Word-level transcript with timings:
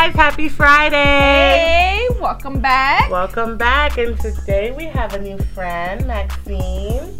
guys, 0.00 0.14
happy 0.14 0.48
Friday. 0.48 0.96
Hey, 0.96 2.08
welcome 2.18 2.58
back. 2.58 3.10
Welcome 3.10 3.58
back. 3.58 3.98
And 3.98 4.18
today 4.18 4.70
we 4.70 4.84
have 4.84 5.12
a 5.12 5.20
new 5.20 5.36
friend, 5.54 6.06
Maxine. 6.06 7.18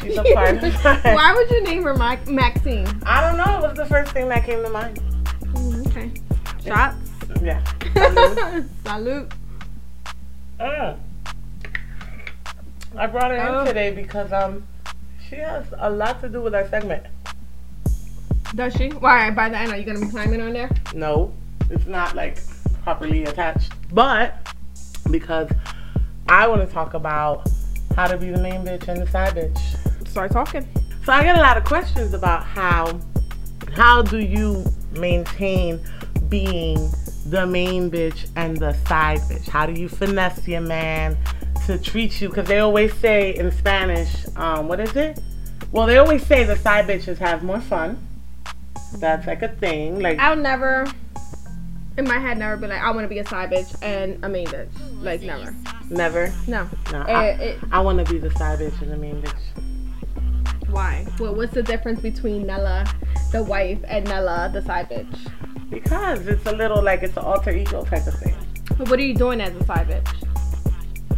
She's 0.00 0.16
a 0.16 0.24
part 0.34 0.64
of 0.64 0.74
Why 1.04 1.34
would 1.36 1.50
you 1.50 1.62
name 1.64 1.82
her 1.82 1.94
Ma- 1.94 2.16
Maxine? 2.28 2.86
I 3.04 3.20
don't 3.20 3.36
know. 3.36 3.58
It 3.58 3.68
was 3.68 3.76
the 3.76 3.84
first 3.84 4.12
thing 4.12 4.26
that 4.30 4.46
came 4.46 4.62
to 4.62 4.70
mind. 4.70 5.02
Mm, 5.52 5.86
okay. 5.88 6.10
Shots. 6.64 6.96
Yeah. 7.42 7.62
Salute. 8.86 9.30
Mm. 10.58 10.98
I 12.96 13.06
brought 13.06 13.30
her 13.32 13.36
in 13.36 13.54
Oh. 13.54 13.64
today 13.66 13.90
because 13.90 14.32
um 14.32 14.66
she 15.28 15.36
has 15.36 15.66
a 15.76 15.90
lot 15.90 16.22
to 16.22 16.30
do 16.30 16.40
with 16.40 16.54
our 16.54 16.66
segment. 16.70 17.04
Does 18.54 18.72
she? 18.72 18.88
Why? 18.88 19.30
By 19.30 19.50
the 19.50 19.58
end, 19.58 19.72
are 19.72 19.76
you 19.76 19.84
gonna 19.84 20.00
be 20.00 20.06
climbing 20.10 20.40
on 20.40 20.54
there? 20.54 20.70
No, 20.94 21.34
it's 21.70 21.86
not 21.86 22.14
like 22.14 22.38
properly 22.82 23.24
attached. 23.24 23.72
But 23.92 24.52
because 25.10 25.50
I 26.28 26.46
want 26.48 26.66
to 26.66 26.72
talk 26.72 26.94
about 26.94 27.48
how 27.94 28.06
to 28.06 28.16
be 28.18 28.30
the 28.30 28.38
main 28.38 28.64
bitch 28.64 28.88
and 28.88 29.00
the 29.00 29.06
side 29.06 29.34
bitch. 29.34 30.08
Start 30.08 30.30
talking. 30.30 30.66
So 31.04 31.12
I 31.12 31.22
get 31.22 31.36
a 31.36 31.40
lot 31.40 31.56
of 31.56 31.64
questions 31.64 32.14
about 32.14 32.44
how 32.44 33.00
how 33.74 34.02
do 34.02 34.18
you 34.18 34.64
maintain 34.92 35.80
being 36.28 36.90
the 37.26 37.46
main 37.46 37.90
bitch 37.90 38.28
and 38.36 38.56
the 38.56 38.72
side 38.86 39.18
bitch? 39.20 39.48
How 39.48 39.66
do 39.66 39.72
you 39.78 39.88
finesse 39.88 40.46
your 40.46 40.60
man 40.60 41.16
to 41.66 41.78
treat 41.78 42.20
you? 42.20 42.28
Because 42.28 42.48
they 42.48 42.58
always 42.58 42.94
say 42.94 43.34
in 43.36 43.50
Spanish, 43.52 44.26
um, 44.36 44.68
what 44.68 44.80
is 44.80 44.94
it? 44.96 45.20
Well, 45.72 45.86
they 45.86 45.98
always 45.98 46.24
say 46.26 46.44
the 46.44 46.56
side 46.56 46.86
bitches 46.86 47.18
have 47.18 47.42
more 47.42 47.60
fun. 47.60 48.06
That's 48.98 49.26
like 49.26 49.42
a 49.42 49.48
thing. 49.48 50.00
Like 50.00 50.18
I'll 50.18 50.36
never, 50.36 50.86
in 51.98 52.04
my 52.04 52.18
head, 52.18 52.38
never 52.38 52.56
been 52.56 52.70
like, 52.70 52.82
I 52.82 52.90
want 52.90 53.04
to 53.04 53.08
be 53.08 53.18
a 53.18 53.26
side 53.26 53.50
bitch 53.50 53.74
and 53.82 54.22
a 54.24 54.28
main 54.28 54.46
bitch. 54.48 54.68
Like 55.02 55.22
never. 55.22 55.54
never. 55.90 56.32
No. 56.46 56.68
No, 56.92 57.00
Uh, 57.02 57.04
I, 57.06 57.24
it- 57.28 57.58
I 57.72 57.80
want 57.80 58.04
to 58.04 58.12
be 58.12 58.18
the 58.18 58.30
side 58.32 58.58
bitch 58.58 58.80
and 58.82 58.90
the 58.92 58.96
main 58.96 59.22
bitch. 59.22 60.68
why? 60.70 61.06
Well, 61.18 61.34
what's 61.34 61.54
the 61.54 61.62
difference 61.62 62.00
between 62.00 62.46
Nella, 62.46 62.84
the 63.32 63.42
wife, 63.42 63.78
and 63.88 64.04
Nella, 64.06 64.50
the 64.52 64.62
side 64.62 64.88
bitch? 64.90 65.30
Because 65.70 66.26
it's 66.26 66.44
a 66.46 66.52
little 66.52 66.82
like 66.82 67.02
it's 67.02 67.16
an 67.16 67.24
alter 67.24 67.50
ego 67.50 67.84
type 67.84 68.06
of 68.06 68.14
thing. 68.20 68.34
But 68.78 68.88
what 68.90 68.98
are 68.98 69.04
you 69.04 69.14
doing 69.14 69.40
as 69.40 69.54
a 69.56 69.64
side 69.64 69.88
bitch? 69.88 70.22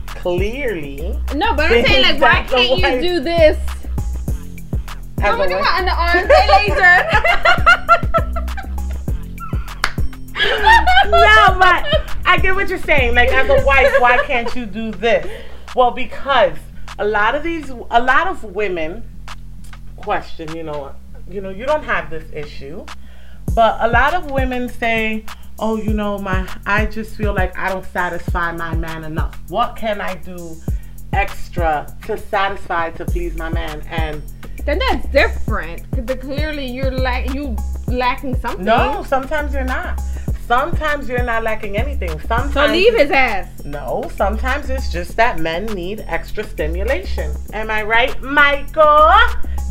Clearly, 0.06 1.18
No, 1.34 1.54
but 1.54 1.70
I'm 1.70 1.84
saying 1.86 2.02
like, 2.02 2.20
why 2.20 2.42
can't 2.48 2.78
you 2.78 3.00
do 3.08 3.20
this? 3.20 3.56
as 5.20 5.34
Oh 5.34 5.36
my 5.36 5.48
god, 5.48 5.78
and 5.78 5.88
the 5.88 5.92
arms 5.92 6.28
they 6.28 6.46
lasered. 6.70 7.84
no, 11.06 11.58
but 11.58 12.18
I 12.26 12.38
get 12.40 12.54
what 12.54 12.68
you're 12.68 12.78
saying. 12.78 13.14
Like 13.14 13.30
as 13.30 13.48
a 13.48 13.64
wife, 13.64 13.92
why 13.98 14.18
can't 14.24 14.54
you 14.54 14.66
do 14.66 14.90
this? 14.90 15.26
Well, 15.74 15.90
because 15.90 16.56
a 16.98 17.06
lot 17.06 17.34
of 17.34 17.42
these, 17.42 17.70
a 17.70 18.02
lot 18.02 18.26
of 18.26 18.44
women 18.44 19.02
question. 19.96 20.54
You 20.54 20.64
know, 20.64 20.94
you 21.28 21.40
know, 21.40 21.50
you 21.50 21.66
don't 21.66 21.84
have 21.84 22.10
this 22.10 22.30
issue, 22.32 22.84
but 23.54 23.76
a 23.80 23.88
lot 23.88 24.14
of 24.14 24.30
women 24.30 24.68
say, 24.68 25.24
"Oh, 25.58 25.76
you 25.76 25.92
know, 25.92 26.18
my, 26.18 26.48
I 26.66 26.86
just 26.86 27.16
feel 27.16 27.34
like 27.34 27.56
I 27.58 27.68
don't 27.68 27.86
satisfy 27.86 28.52
my 28.52 28.74
man 28.74 29.04
enough. 29.04 29.38
What 29.48 29.76
can 29.76 30.00
I 30.00 30.14
do 30.14 30.56
extra 31.12 31.86
to 32.06 32.18
satisfy 32.18 32.90
to 32.92 33.04
please 33.04 33.36
my 33.36 33.50
man?" 33.50 33.82
And 33.90 34.22
then 34.64 34.78
that's 34.78 35.08
different. 35.08 35.90
Because 35.90 36.20
clearly 36.20 36.66
you're 36.66 36.90
lack 36.90 37.32
you 37.32 37.56
lacking 37.86 38.36
something. 38.36 38.64
no, 38.64 39.02
sometimes 39.06 39.54
you're 39.54 39.64
not. 39.64 40.00
Sometimes 40.48 41.10
you're 41.10 41.22
not 41.22 41.42
lacking 41.42 41.76
anything. 41.76 42.18
Sometimes 42.20 42.54
So 42.54 42.66
leave 42.68 42.96
his 42.96 43.10
ass. 43.10 43.64
No, 43.66 44.10
sometimes 44.16 44.70
it's 44.70 44.90
just 44.90 45.14
that 45.16 45.38
men 45.38 45.66
need 45.66 46.06
extra 46.08 46.42
stimulation. 46.42 47.30
Am 47.52 47.70
I 47.70 47.82
right, 47.82 48.18
Michael? 48.22 49.12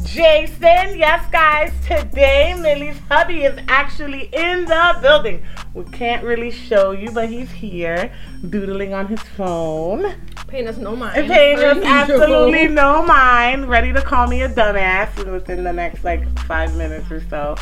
Jason, 0.03 0.95
yes, 0.95 1.27
guys. 1.31 1.73
Today, 1.87 2.53
Millie's 2.61 2.99
hubby 3.09 3.45
is 3.45 3.59
actually 3.67 4.29
in 4.31 4.65
the 4.65 4.99
building. 5.01 5.43
We 5.73 5.83
can't 5.85 6.23
really 6.23 6.51
show 6.51 6.91
you, 6.91 7.09
but 7.09 7.27
he's 7.27 7.49
here, 7.49 8.13
doodling 8.47 8.93
on 8.93 9.07
his 9.07 9.21
phone. 9.21 10.13
Paying 10.47 10.67
us 10.67 10.77
no 10.77 10.95
mind. 10.95 11.27
Paying 11.27 11.57
us 11.57 11.83
absolutely 11.83 12.67
no 12.67 13.03
mind. 13.03 13.67
Ready 13.67 13.91
to 13.93 14.01
call 14.03 14.27
me 14.27 14.43
a 14.43 14.49
dumbass 14.49 15.25
within 15.25 15.63
the 15.63 15.73
next 15.73 16.03
like 16.03 16.23
five 16.41 16.75
minutes 16.77 17.09
or 17.09 17.27
so. 17.31 17.55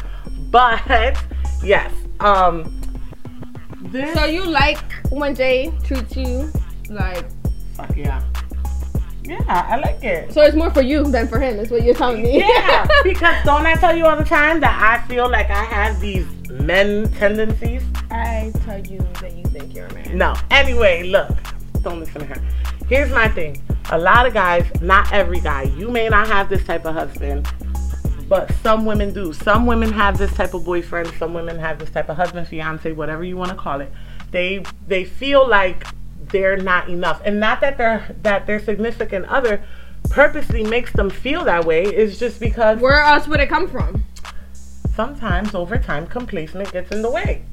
But 0.52 1.18
yes, 1.64 1.94
um, 2.20 2.82
this 3.92 4.14
So 4.16 4.26
you 4.26 4.46
like 4.46 4.80
when 5.10 5.36
Jay 5.36 5.72
treats 5.84 6.16
you 6.16 6.52
like 6.90 7.26
fuck 7.76 7.96
yeah, 7.96 8.24
yeah, 9.24 9.42
I 9.48 9.78
like 9.78 10.04
it. 10.04 10.32
so 10.32 10.42
it's 10.42 10.56
more 10.56 10.70
for 10.72 10.82
you 10.82 11.04
than 11.04 11.28
for 11.28 11.40
him, 11.40 11.60
is 11.60 11.72
what 11.72 11.84
you're 11.84 11.96
telling 11.96 12.22
me. 12.22 12.40
Yeah, 12.40 12.88
because 13.04 13.36
don't 13.44 13.66
I 13.66 13.76
tell 13.76 13.96
you 13.96 14.06
all 14.06 14.16
the 14.16 14.24
time 14.24 14.60
that 14.62 14.80
I 14.82 15.06
feel 15.08 15.30
like 15.30 15.50
I 15.50 15.64
have 15.64 16.00
these 16.00 16.28
men 16.50 17.12
tendencies? 17.14 17.84
I 18.12 18.52
tell 18.66 18.80
you 18.86 19.00
that 19.22 19.36
you 19.36 19.44
think 19.46 19.74
you're 19.76 19.88
a 19.88 19.94
man. 19.94 20.18
No. 20.18 20.36
Anyway, 20.52 21.04
look, 21.04 21.30
don't 21.82 22.00
listen 22.00 22.22
to 22.22 22.28
her. 22.28 22.42
Here's 22.88 23.12
my 23.12 23.28
thing. 23.28 23.62
A 23.92 23.98
lot 23.98 24.26
of 24.26 24.34
guys, 24.34 24.66
not 24.82 25.12
every 25.12 25.40
guy, 25.40 25.64
you 25.64 25.90
may 25.90 26.08
not 26.08 26.28
have 26.28 26.48
this 26.50 26.64
type 26.64 26.86
of 26.86 26.94
husband, 26.94 27.48
but 28.28 28.52
some 28.64 28.86
women 28.86 29.14
do. 29.14 29.34
Some 29.34 29.66
women 29.66 29.92
have 29.92 30.18
this 30.18 30.34
type 30.34 30.54
of 30.54 30.66
boyfriend, 30.66 31.12
some 31.20 31.34
women 31.34 31.58
have 31.60 31.80
this 31.80 31.90
type 31.90 32.10
of 32.10 32.18
husband, 32.18 32.48
fiance, 32.48 32.92
whatever 32.92 33.24
you 33.24 33.38
want 33.38 33.52
to 33.52 33.58
call 33.58 33.82
it. 33.82 33.92
They 34.32 34.64
they 34.88 35.06
feel 35.06 35.48
like 35.48 35.86
they're 36.30 36.58
not 36.58 36.90
enough. 36.90 37.22
And 37.24 37.40
not 37.40 37.62
that 37.62 37.78
their 37.78 38.16
that 38.24 38.48
their 38.48 38.60
significant 38.60 39.26
other 39.26 39.64
purposely 40.10 40.64
makes 40.64 40.92
them 40.94 41.10
feel 41.10 41.44
that 41.46 41.66
way. 41.66 41.84
It's 41.84 42.18
just 42.20 42.40
because 42.40 42.80
Where 42.80 43.02
else 43.02 43.28
would 43.28 43.40
it 43.40 43.50
come 43.50 43.68
from? 43.68 44.04
sometimes 44.96 45.54
over 45.54 45.78
time 45.78 46.08
complacement 46.08 46.72
gets 46.72 46.90
in 46.92 47.02
the 47.02 47.12
way. 47.12 47.44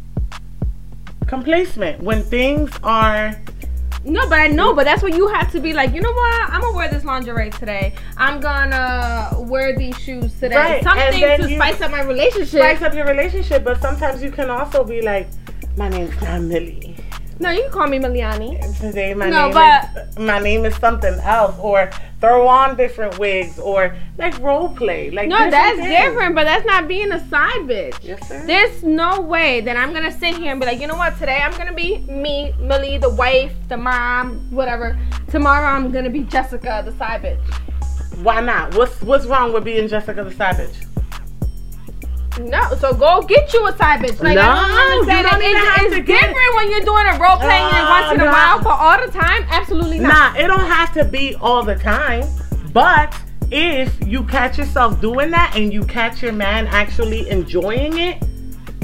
Complacement 1.27 2.00
when 2.03 2.22
things 2.22 2.71
are 2.82 3.34
No, 4.04 4.28
but 4.28 4.38
I 4.40 4.48
know, 4.48 4.74
but 4.74 4.84
that's 4.84 5.02
what 5.02 5.14
you 5.14 5.28
have 5.28 5.52
to 5.52 5.60
be 5.60 5.72
like, 5.72 5.94
you 5.94 6.00
know 6.00 6.12
what? 6.12 6.50
I'm 6.50 6.60
gonna 6.60 6.76
wear 6.76 6.88
this 6.88 7.04
lingerie 7.04 7.50
today. 7.50 7.94
I'm 8.16 8.40
gonna 8.40 9.30
wear 9.38 9.76
these 9.76 9.96
shoes 9.98 10.32
today. 10.40 10.56
Right, 10.56 10.82
Something 10.82 11.20
to 11.48 11.54
spice 11.54 11.80
up 11.80 11.90
my 11.92 12.02
relationship. 12.02 12.60
spice 12.60 12.82
up 12.82 12.94
your 12.94 13.06
relationship, 13.06 13.62
but 13.62 13.80
sometimes 13.80 14.22
you 14.22 14.32
can 14.32 14.50
also 14.50 14.82
be 14.82 15.02
like, 15.02 15.28
my 15.76 15.88
name's 15.88 16.20
not 16.20 16.42
Millie. 16.42 16.91
No, 17.42 17.50
you 17.50 17.62
can 17.64 17.72
call 17.72 17.86
me 17.88 17.98
Miliani. 17.98 18.78
Today 18.80 19.12
my 19.14 19.28
No, 19.28 19.44
name 19.47 19.54
but- 19.54 20.06
is 20.08 20.19
my 20.19 20.38
name 20.38 20.64
is 20.64 20.75
something 20.76 21.14
else, 21.20 21.54
or 21.60 21.91
throw 22.20 22.47
on 22.47 22.76
different 22.76 23.19
wigs, 23.19 23.58
or 23.58 23.94
like 24.19 24.38
role 24.38 24.69
play. 24.70 25.10
Like 25.10 25.28
No, 25.28 25.50
that's 25.50 25.76
things. 25.78 25.88
different, 25.88 26.34
but 26.34 26.44
that's 26.44 26.64
not 26.64 26.86
being 26.88 27.10
a 27.12 27.19
side 27.28 27.62
bitch. 27.62 27.97
Yes, 28.02 28.26
sir. 28.28 28.44
There's 28.47 28.82
no 28.84 29.20
way 29.20 29.60
that 29.62 29.76
I'm 29.76 29.92
gonna 29.92 30.12
sit 30.12 30.36
here 30.36 30.52
and 30.52 30.60
be 30.60 30.66
like, 30.66 30.81
you 30.81 30.86
know 30.86 30.97
what, 30.97 31.19
today 31.19 31.41
I'm 31.44 31.56
gonna 31.58 31.72
be 31.75 31.98
me, 32.08 32.54
Millie, 32.60 32.98
the 32.98 33.10
wife, 33.10 33.52
the 33.69 33.76
mom, 33.76 34.38
whatever. 34.50 34.97
Tomorrow 35.31 35.66
I'm 35.76 35.91
gonna 35.91 36.10
be 36.10 36.20
Jessica, 36.20 36.82
the 36.84 36.92
side 36.92 37.22
bitch. 37.22 38.19
Why 38.22 38.41
not? 38.41 38.75
What's 38.76 39.00
what's 39.02 39.26
wrong 39.26 39.52
with 39.52 39.64
being 39.64 39.88
Jessica 39.88 40.22
the 40.22 40.31
side 40.32 40.56
bitch? 40.56 40.76
No, 42.41 42.75
so 42.76 42.93
go 42.94 43.22
get 43.22 43.53
you 43.53 43.66
a 43.66 43.76
side 43.76 44.00
bitch. 44.00 44.20
Like 44.22 44.37
No, 44.37 44.43
I 44.43 44.54
don't 44.54 44.93
understand. 44.93 45.25
you 45.25 45.31
don't 45.31 45.43
even 45.43 45.56
it's 45.56 45.69
have 45.69 45.87
it's 45.87 45.94
to 45.97 46.00
get- 46.03 46.20
different 46.20 46.54
when 46.56 46.70
you're 46.70 46.81
doing 46.81 47.06
a 47.06 47.19
role 47.19 47.37
playing 47.37 47.65
and 47.65 47.88
once 47.88 48.12
in 48.15 48.20
a 48.20 48.25
Uh, 48.25 48.32
while, 48.32 48.56
nah. 48.59 48.62
but 48.65 48.70
all 48.78 49.06
the 49.06 49.12
time, 49.12 49.44
absolutely 49.50 49.99
not. 49.99 50.34
Nah, 50.34 50.40
it 50.40 50.46
don't 50.46 50.61
have 50.70 50.93
to 50.94 51.05
be 51.05 51.34
all 51.40 51.62
the 51.62 51.75
time, 51.76 52.25
but 52.73 53.14
if 53.50 53.94
you 54.06 54.23
catch 54.25 54.56
yourself 54.58 55.00
doing 55.00 55.31
that 55.31 55.55
and 55.56 55.73
you 55.73 55.84
catch 55.84 56.23
your 56.23 56.32
man 56.32 56.67
actually 56.69 57.29
enjoying 57.29 57.99
it, 57.99 58.23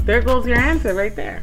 there 0.05 0.21
goes 0.21 0.47
your 0.47 0.59
answer 0.59 0.95
right 0.95 1.17
there. 1.17 1.43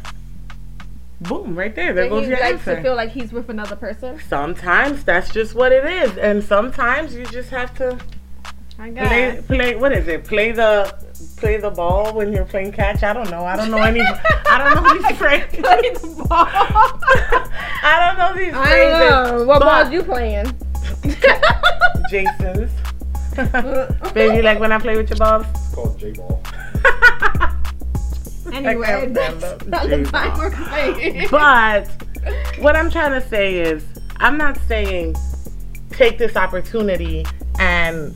Boom, 1.21 1.55
right 1.57 1.73
there. 1.75 1.93
There 1.93 2.03
That 2.03 2.09
goes 2.09 2.23
he 2.25 2.29
your 2.29 2.39
likes 2.39 2.59
answer. 2.67 2.75
to 2.75 2.81
feel 2.83 2.95
like 2.95 3.09
he's 3.11 3.31
with 3.31 3.49
another 3.49 3.75
person. 3.75 4.19
sometimes 4.29 5.03
that's 5.03 5.31
just 5.31 5.55
what 5.55 5.71
it 5.71 5.85
is, 5.85 6.17
and 6.17 6.43
sometimes 6.43 7.15
you 7.15 7.25
just 7.25 7.49
have 7.49 7.73
to 7.77 7.97
I 8.77 8.91
play. 8.91 8.93
guess. 8.93 9.45
Play 9.45 9.75
what 9.75 9.91
is 9.93 10.07
it? 10.07 10.23
Play 10.25 10.51
the 10.51 10.93
play 11.37 11.57
the 11.57 11.69
ball 11.69 12.13
when 12.13 12.33
you're 12.33 12.45
playing 12.45 12.71
catch. 12.73 13.03
I 13.03 13.13
don't 13.13 13.29
know. 13.31 13.45
I 13.45 13.55
don't 13.55 13.71
know 13.71 13.81
any. 13.81 14.01
I 14.01 14.57
don't 14.57 14.83
know 14.83 14.93
these 15.07 15.17
phrases. 15.17 15.47
Play 15.59 15.89
the 15.93 16.25
ball. 16.27 16.47
I 17.87 18.05
don't 18.05 18.17
know 18.17 18.43
these 18.43 18.53
I 18.53 18.65
phrases. 18.67 18.99
don't 18.99 19.37
know. 19.39 19.45
What 19.45 19.61
ball 19.61 19.83
balls 19.83 19.93
you 19.93 20.03
playing? 20.03 20.45
Jason's. 22.09 22.71
Baby, 24.13 24.41
like 24.41 24.59
when 24.59 24.71
I 24.71 24.79
play 24.79 24.97
with 24.97 25.09
your 25.09 25.17
balls. 25.17 25.45
It's 25.55 25.75
called 25.75 25.99
J 25.99 26.11
Ball. 26.13 26.41
Anyway, 28.53 29.09
that's 29.11 29.41
not 29.65 29.87
the 29.89 29.97
Jesus. 29.97 30.11
time 30.11 30.37
we're 30.37 30.51
playing. 30.51 31.27
But 31.29 31.87
what 32.59 32.75
I'm 32.75 32.89
trying 32.89 33.19
to 33.19 33.27
say 33.27 33.59
is, 33.59 33.83
I'm 34.17 34.37
not 34.37 34.57
saying 34.67 35.15
take 35.89 36.17
this 36.17 36.35
opportunity 36.35 37.25
and 37.59 38.15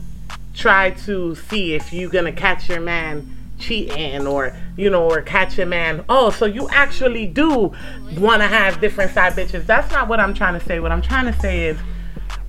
try 0.60 0.90
to 0.90 1.34
see 1.34 1.74
if 1.74 1.90
you're 1.90 2.10
gonna 2.10 2.30
catch 2.32 2.68
your 2.68 2.80
man 2.80 3.34
cheating 3.58 4.26
or 4.26 4.54
you 4.76 4.90
know, 4.90 5.08
or 5.10 5.22
catch 5.22 5.58
a 5.58 5.64
man. 5.66 6.04
Oh, 6.08 6.30
so 6.30 6.44
you 6.44 6.68
actually 6.70 7.26
do 7.26 7.72
want 8.16 8.42
to 8.42 8.48
have 8.48 8.80
different 8.80 9.12
side 9.12 9.32
bitches. 9.32 9.64
That's 9.66 9.90
not 9.92 10.08
what 10.08 10.20
I'm 10.20 10.34
trying 10.34 10.58
to 10.58 10.64
say. 10.66 10.80
What 10.80 10.92
I'm 10.92 11.02
trying 11.02 11.32
to 11.32 11.38
say 11.40 11.66
is 11.66 11.78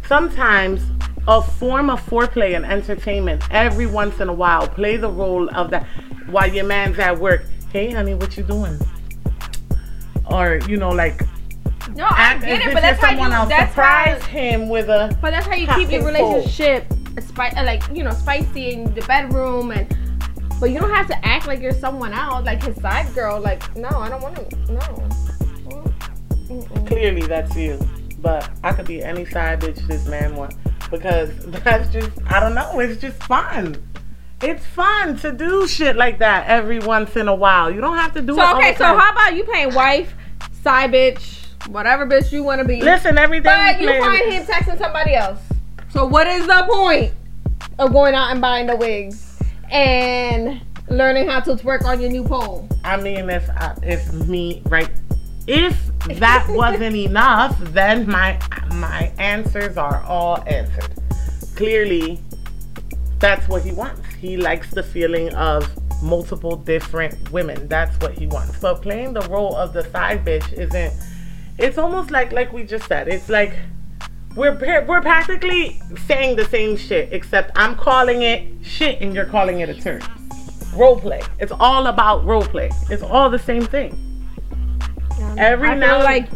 sometimes 0.08 0.82
a 1.28 1.42
form 1.42 1.90
of 1.90 2.02
foreplay 2.06 2.56
and 2.56 2.66
entertainment 2.66 3.44
every 3.52 3.86
once 3.86 4.20
in 4.20 4.28
a 4.28 4.34
while 4.34 4.68
play 4.68 4.98
the 4.98 5.10
role 5.10 5.50
of 5.56 5.70
that 5.70 5.86
while 6.28 6.52
your 6.52 6.66
man's 6.66 7.00
at 7.00 7.18
work. 7.18 7.46
Hey, 7.72 7.92
honey, 7.92 8.14
what 8.14 8.36
you 8.36 8.44
doing? 8.44 8.78
Or 10.26 10.60
you 10.68 10.78
know, 10.78 10.90
like 10.90 11.22
No, 11.96 12.08
I 12.10 12.38
get 12.40 12.68
it, 12.68 12.74
but 12.74 12.82
that's 12.82 13.00
how 13.02 13.12
you. 13.12 13.34
else. 13.34 13.50
That's 13.50 13.72
Surprise 13.72 14.22
how. 14.22 14.28
him 14.28 14.70
with 14.70 14.90
a. 14.90 15.18
But 15.22 15.32
that's 15.32 15.48
how 15.48 15.56
you 15.56 15.68
keep 15.68 15.92
your 15.92 16.06
relationship. 16.06 16.92
Spi- 17.20 17.54
uh, 17.58 17.64
like 17.64 17.84
you 17.94 18.04
know, 18.04 18.12
spicy 18.12 18.72
in 18.72 18.94
the 18.94 19.02
bedroom, 19.02 19.72
and 19.72 19.94
but 20.60 20.70
you 20.70 20.80
don't 20.80 20.94
have 20.94 21.08
to 21.08 21.26
act 21.26 21.48
like 21.48 21.60
you're 21.60 21.74
someone 21.74 22.14
else, 22.14 22.46
like 22.46 22.64
his 22.64 22.76
side 22.78 23.14
girl. 23.14 23.40
Like, 23.40 23.76
no, 23.76 23.90
I 23.90 24.10
don't 24.10 24.22
want 24.22 24.36
to. 24.36 24.72
No. 24.72 24.80
Mm-mm. 26.52 26.88
Clearly, 26.88 27.22
that's 27.24 27.56
you. 27.56 27.80
But 28.20 28.50
I 28.64 28.72
could 28.72 28.86
be 28.86 29.02
any 29.02 29.26
side 29.26 29.62
bitch 29.62 29.88
this 29.88 30.06
man 30.06 30.36
wants 30.36 30.56
because 30.92 31.36
that's 31.46 31.92
just 31.92 32.12
I 32.28 32.40
don't 32.40 32.54
know. 32.54 32.80
It's 32.80 33.02
just 33.02 33.22
fun. 33.24 33.84
It's 34.42 34.66
fun 34.66 35.18
to 35.18 35.32
do 35.32 35.68
shit 35.68 35.96
like 35.96 36.20
that 36.20 36.48
every 36.48 36.80
once 36.80 37.16
in 37.16 37.28
a 37.28 37.36
while. 37.36 37.72
You 37.72 37.80
don't 37.80 37.98
have 37.98 38.14
to 38.14 38.22
do 38.22 38.34
it. 38.34 38.38
So 38.38 38.42
all 38.42 38.58
okay, 38.58 38.74
so 38.74 38.86
time. 38.86 39.00
how 39.00 39.12
about 39.12 39.36
you 39.36 39.44
playing 39.44 39.74
wife, 39.74 40.14
side 40.64 40.92
bitch, 40.92 41.46
whatever 41.68 42.08
bitch 42.08 42.32
you 42.32 42.44
want 42.44 42.60
to 42.60 42.68
be? 42.68 42.82
Listen, 42.82 43.18
every 43.18 43.40
day 43.40 43.76
But 43.78 43.82
you 43.82 44.00
find 44.00 44.32
him 44.32 44.44
texting 44.46 44.80
somebody 44.80 45.14
else. 45.14 45.40
So 45.92 46.06
what 46.06 46.26
is 46.26 46.48
the 46.48 46.66
point 46.70 47.14
of 47.78 47.92
going 47.92 48.16
out 48.16 48.32
and 48.32 48.40
buying 48.40 48.66
the 48.66 48.78
wigs 48.78 49.38
and 49.70 50.62
learning 50.90 51.28
how 51.28 51.42
to 51.42 51.56
twerk 51.56 51.84
on 51.84 52.00
your 52.00 52.10
new 52.10 52.24
pole? 52.24 52.68
I 52.86 52.96
mean, 52.96 53.30
if 53.30 53.50
I, 53.50 53.78
if 53.84 54.14
me 54.14 54.62
right, 54.68 54.90
if 55.48 55.78
that 56.20 56.48
wasn't 56.50 56.96
enough, 56.96 57.60
then 57.60 58.10
my 58.10 58.40
my 58.76 59.12
answers 59.18 59.76
are 59.76 60.02
all 60.04 60.42
answered. 60.48 60.94
Clearly, 61.58 62.22
that's 63.20 63.46
what 63.50 63.64
he 63.64 63.74
wants. 63.74 64.08
He 64.16 64.38
likes 64.38 64.72
the 64.72 64.84
feeling 64.84 65.34
of 65.36 65.70
multiple 66.02 66.56
different 66.56 67.32
women. 67.34 67.68
That's 67.68 67.96
what 67.98 68.18
he 68.18 68.28
wants. 68.28 68.58
But 68.60 68.82
playing 68.82 69.12
the 69.12 69.28
role 69.30 69.58
of 69.58 69.74
the 69.74 69.84
side 69.92 70.24
bitch 70.24 70.54
isn't. 70.54 70.94
It's 71.58 71.78
almost 71.78 72.12
like 72.12 72.32
like 72.32 72.54
we 72.54 72.64
just 72.64 72.88
said. 72.88 73.10
It's 73.10 73.28
like 73.28 73.54
we're 74.36 74.86
we're 74.86 75.02
practically 75.02 75.82
saying 76.08 76.36
the 76.36 76.46
same 76.46 76.78
shit, 76.78 77.12
except 77.12 77.52
I'm 77.56 77.76
calling 77.76 78.22
it 78.22 78.48
shit 78.64 79.02
and 79.02 79.14
you're 79.14 79.26
calling 79.26 79.60
it 79.60 79.70
a 79.70 79.80
turn. 79.80 80.02
Role 80.74 81.00
play. 81.00 81.22
It's 81.40 81.52
all 81.60 81.88
about 81.88 82.24
role 82.26 82.46
play. 82.46 82.70
It's 82.90 83.04
all 83.04 83.30
the 83.30 83.40
same 83.40 83.66
thing. 83.66 83.92
Um, 85.22 85.38
Every 85.38 85.70
I 85.70 85.76
now 85.76 85.98
feel 85.98 86.06
like 86.06 86.30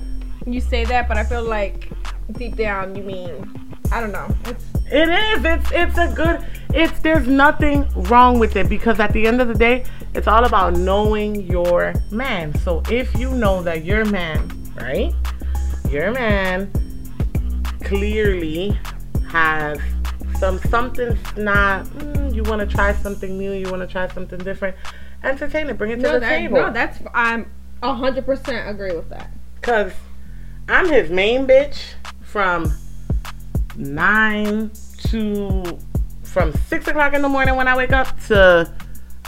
you 0.45 0.59
say 0.59 0.83
that, 0.85 1.07
but 1.07 1.17
I 1.17 1.23
feel 1.23 1.43
like 1.43 1.89
deep 2.33 2.55
down 2.55 2.95
you 2.95 3.03
mean 3.03 3.77
I 3.91 4.01
don't 4.01 4.11
know. 4.11 4.27
It's 4.45 4.65
It 4.91 5.09
is. 5.09 5.45
It's 5.45 5.71
it's 5.71 5.97
a 5.97 6.13
good. 6.13 6.45
It's 6.73 6.99
there's 6.99 7.27
nothing 7.27 7.87
wrong 7.95 8.39
with 8.39 8.57
it 8.57 8.67
because 8.67 8.99
at 8.99 9.13
the 9.13 9.25
end 9.25 9.39
of 9.39 9.47
the 9.47 9.53
day, 9.53 9.85
it's 10.13 10.27
all 10.27 10.43
about 10.43 10.73
knowing 10.75 11.49
your 11.49 11.93
man. 12.11 12.53
So 12.59 12.83
if 12.89 13.17
you 13.17 13.31
know 13.31 13.63
that 13.63 13.85
your 13.85 14.03
man, 14.03 14.51
right, 14.75 15.13
your 15.89 16.11
man 16.11 16.71
clearly 17.85 18.77
has 19.29 19.79
some 20.39 20.59
something's 20.69 21.19
not. 21.37 21.85
Mm, 21.85 22.35
you 22.35 22.43
want 22.43 22.67
to 22.67 22.67
try 22.67 22.93
something 22.93 23.37
new. 23.37 23.53
You 23.53 23.69
want 23.69 23.81
to 23.81 23.87
try 23.87 24.07
something 24.09 24.39
different. 24.39 24.75
Entertain 25.23 25.69
it. 25.69 25.77
Bring 25.77 25.91
it 25.91 25.95
to 25.97 26.01
no, 26.01 26.13
the 26.13 26.19
that, 26.19 26.37
table. 26.37 26.57
no, 26.57 26.71
that's 26.71 26.99
I'm 27.13 27.49
a 27.81 27.93
hundred 27.93 28.25
percent 28.25 28.69
agree 28.69 28.95
with 28.95 29.09
that. 29.09 29.31
Cause 29.61 29.93
I'm 30.67 30.89
his 30.89 31.09
main 31.09 31.47
bitch 31.47 31.93
from 32.21 32.71
nine 33.75 34.71
to 35.07 35.79
from 36.23 36.53
six 36.53 36.87
o'clock 36.87 37.13
in 37.13 37.21
the 37.21 37.29
morning 37.29 37.55
when 37.55 37.67
I 37.67 37.77
wake 37.77 37.93
up 37.93 38.19
to 38.27 38.71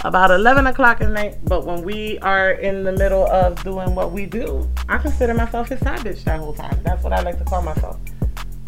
about 0.04 0.32
eleven 0.32 0.68
o'clock 0.68 1.02
at 1.02 1.10
night. 1.10 1.38
But 1.46 1.66
when 1.66 1.84
we 1.84 2.20
are 2.20 2.52
in 2.52 2.84
the 2.84 2.92
middle 2.92 3.26
of 3.28 3.64
doing 3.64 3.96
what 3.96 4.12
we 4.12 4.26
do, 4.26 4.70
I 4.90 4.98
consider 4.98 5.34
myself 5.34 5.70
his 5.70 5.80
side 5.80 6.00
bitch 6.00 6.24
that 6.26 6.40
whole 6.40 6.54
time. 6.54 6.80
That's 6.84 7.04
what 7.04 7.14
I 7.14 7.22
like 7.22 7.38
to 7.40 7.46
call 7.46 7.62
myself. 7.62 7.98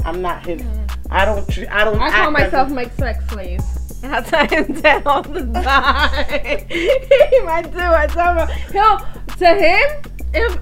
I'm 0.06 0.22
not 0.22 0.46
his. 0.46 0.62
I 1.10 1.26
don't. 1.26 1.50
I 1.70 1.84
don't. 1.84 2.00
I 2.00 2.08
act 2.08 2.16
call 2.16 2.32
myself 2.32 2.70
my 2.72 2.90
sex 2.90 3.26
slave. 3.30 3.62
And 4.02 4.16
I 4.16 4.22
tell 4.22 4.48
him 4.48 4.74
that 4.82 5.06
all 5.06 5.24
the 5.24 5.42
time. 5.62 6.66
he 6.70 7.40
might 7.42 7.72
do. 7.72 7.80
I 7.80 8.08
tell 8.08 8.38
him, 8.38 8.48
he'll, 8.72 8.98
to 9.38 9.46
him, 9.46 10.14
if 10.34 10.60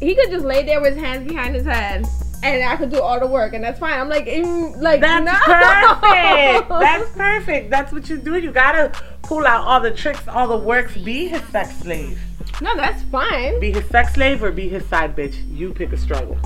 he 0.00 0.14
could 0.14 0.30
just 0.30 0.44
lay 0.44 0.64
there 0.64 0.80
with 0.80 0.94
his 0.94 1.02
hands 1.02 1.26
behind 1.26 1.54
his 1.54 1.64
head 1.64 2.06
and 2.44 2.62
I 2.62 2.76
could 2.76 2.90
do 2.90 3.00
all 3.00 3.18
the 3.18 3.26
work 3.26 3.54
and 3.54 3.64
that's 3.64 3.78
fine. 3.78 3.98
I'm 3.98 4.08
like, 4.08 4.26
mm, 4.26 4.76
like 4.80 5.00
That's 5.00 5.24
no. 5.24 5.32
perfect. 5.32 6.68
That's 6.68 7.10
perfect. 7.16 7.70
That's 7.70 7.92
what 7.92 8.08
you 8.08 8.18
do. 8.18 8.36
You 8.36 8.52
gotta 8.52 8.92
pull 9.22 9.46
out 9.46 9.66
all 9.66 9.80
the 9.80 9.90
tricks, 9.90 10.28
all 10.28 10.48
the 10.48 10.56
works. 10.56 10.94
Be 10.96 11.28
his 11.28 11.42
sex 11.44 11.74
slave. 11.78 12.20
no, 12.60 12.76
that's 12.76 13.02
fine. 13.04 13.58
Be 13.60 13.72
his 13.72 13.86
sex 13.86 14.14
slave 14.14 14.42
or 14.42 14.52
be 14.52 14.68
his 14.68 14.84
side 14.86 15.16
bitch. 15.16 15.36
You 15.50 15.72
pick 15.72 15.92
a 15.92 15.96
struggle. 15.96 16.36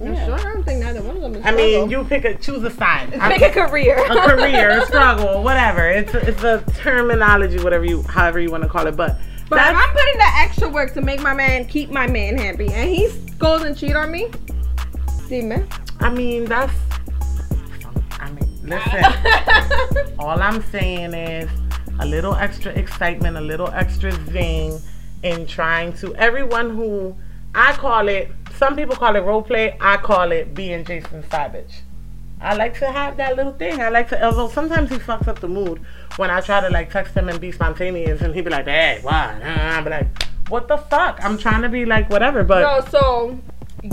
I'm 0.00 0.14
Yeah. 0.14 0.26
sure 0.26 0.34
I 0.34 0.42
don't 0.52 0.62
think 0.64 0.82
neither 0.82 1.02
one 1.02 1.16
of 1.16 1.22
them 1.22 1.34
is 1.36 1.44
I 1.44 1.50
mean, 1.50 1.90
you 1.90 2.04
pick 2.04 2.24
a 2.24 2.34
choose 2.34 2.62
a 2.62 2.70
side. 2.70 3.12
I 3.20 3.36
Pick 3.36 3.56
a 3.56 3.66
career. 3.66 3.98
a 3.98 4.28
career, 4.28 4.80
a 4.80 4.86
struggle, 4.86 5.42
whatever. 5.42 5.88
It's 5.88 6.14
a, 6.14 6.28
it's 6.28 6.44
a 6.44 6.62
terminology, 6.76 7.58
whatever 7.62 7.84
you, 7.84 8.02
however 8.02 8.38
you 8.40 8.50
want 8.50 8.62
to 8.62 8.68
call 8.68 8.86
it. 8.86 8.96
But 8.96 9.18
But 9.48 9.56
if 9.56 9.64
that's 9.64 9.78
I'm 9.78 9.92
putting 9.92 10.18
the 10.18 10.30
extra 10.36 10.68
work 10.68 10.94
to 10.94 11.00
make 11.00 11.20
my 11.20 11.34
man 11.34 11.64
keep 11.66 11.90
my 11.90 12.06
man 12.06 12.38
happy, 12.38 12.68
and 12.72 12.88
he 12.88 13.08
goes 13.38 13.62
and 13.62 13.76
cheat 13.76 13.96
on 13.96 14.10
me, 14.12 14.30
see 15.26 15.42
man. 15.42 15.66
I 16.00 16.10
mean, 16.10 16.44
that's. 16.44 16.72
I 18.20 18.30
mean, 18.30 18.48
listen. 18.62 20.14
all 20.20 20.40
I'm 20.40 20.62
saying 20.70 21.12
is 21.14 21.50
a 21.98 22.06
little 22.06 22.34
extra 22.36 22.70
excitement, 22.72 23.36
a 23.36 23.40
little 23.40 23.68
extra 23.70 24.12
zing 24.30 24.78
in 25.24 25.44
trying 25.46 25.92
to. 25.94 26.14
Everyone 26.14 26.70
who 26.70 27.16
I 27.54 27.72
call 27.72 28.06
it, 28.08 28.30
some 28.58 28.74
people 28.76 28.96
call 28.96 29.14
it 29.16 29.20
role 29.20 29.42
play. 29.42 29.76
I 29.80 29.96
call 29.96 30.32
it 30.32 30.54
being 30.54 30.84
Jason 30.84 31.24
Savage. 31.30 31.80
I 32.40 32.54
like 32.54 32.78
to 32.78 32.90
have 32.90 33.16
that 33.16 33.36
little 33.36 33.52
thing. 33.52 33.80
I 33.80 33.88
like 33.88 34.08
to, 34.10 34.24
although 34.24 34.48
sometimes 34.48 34.90
he 34.90 34.96
fucks 34.98 35.26
up 35.26 35.40
the 35.40 35.48
mood 35.48 35.80
when 36.16 36.30
I 36.30 36.40
try 36.40 36.60
to 36.60 36.68
like 36.70 36.90
text 36.92 37.14
him 37.14 37.28
and 37.28 37.40
be 37.40 37.50
spontaneous, 37.52 38.20
and 38.20 38.34
he 38.34 38.40
be 38.42 38.50
like, 38.50 38.66
"Hey, 38.66 38.98
what?" 39.02 39.14
I 39.14 39.80
be 39.80 39.90
like, 39.90 40.22
"What 40.48 40.68
the 40.68 40.76
fuck?" 40.76 41.18
I'm 41.24 41.36
trying 41.38 41.62
to 41.62 41.68
be 41.68 41.84
like 41.84 42.10
whatever, 42.10 42.44
but 42.44 42.60
No, 42.60 42.88
so 42.90 43.38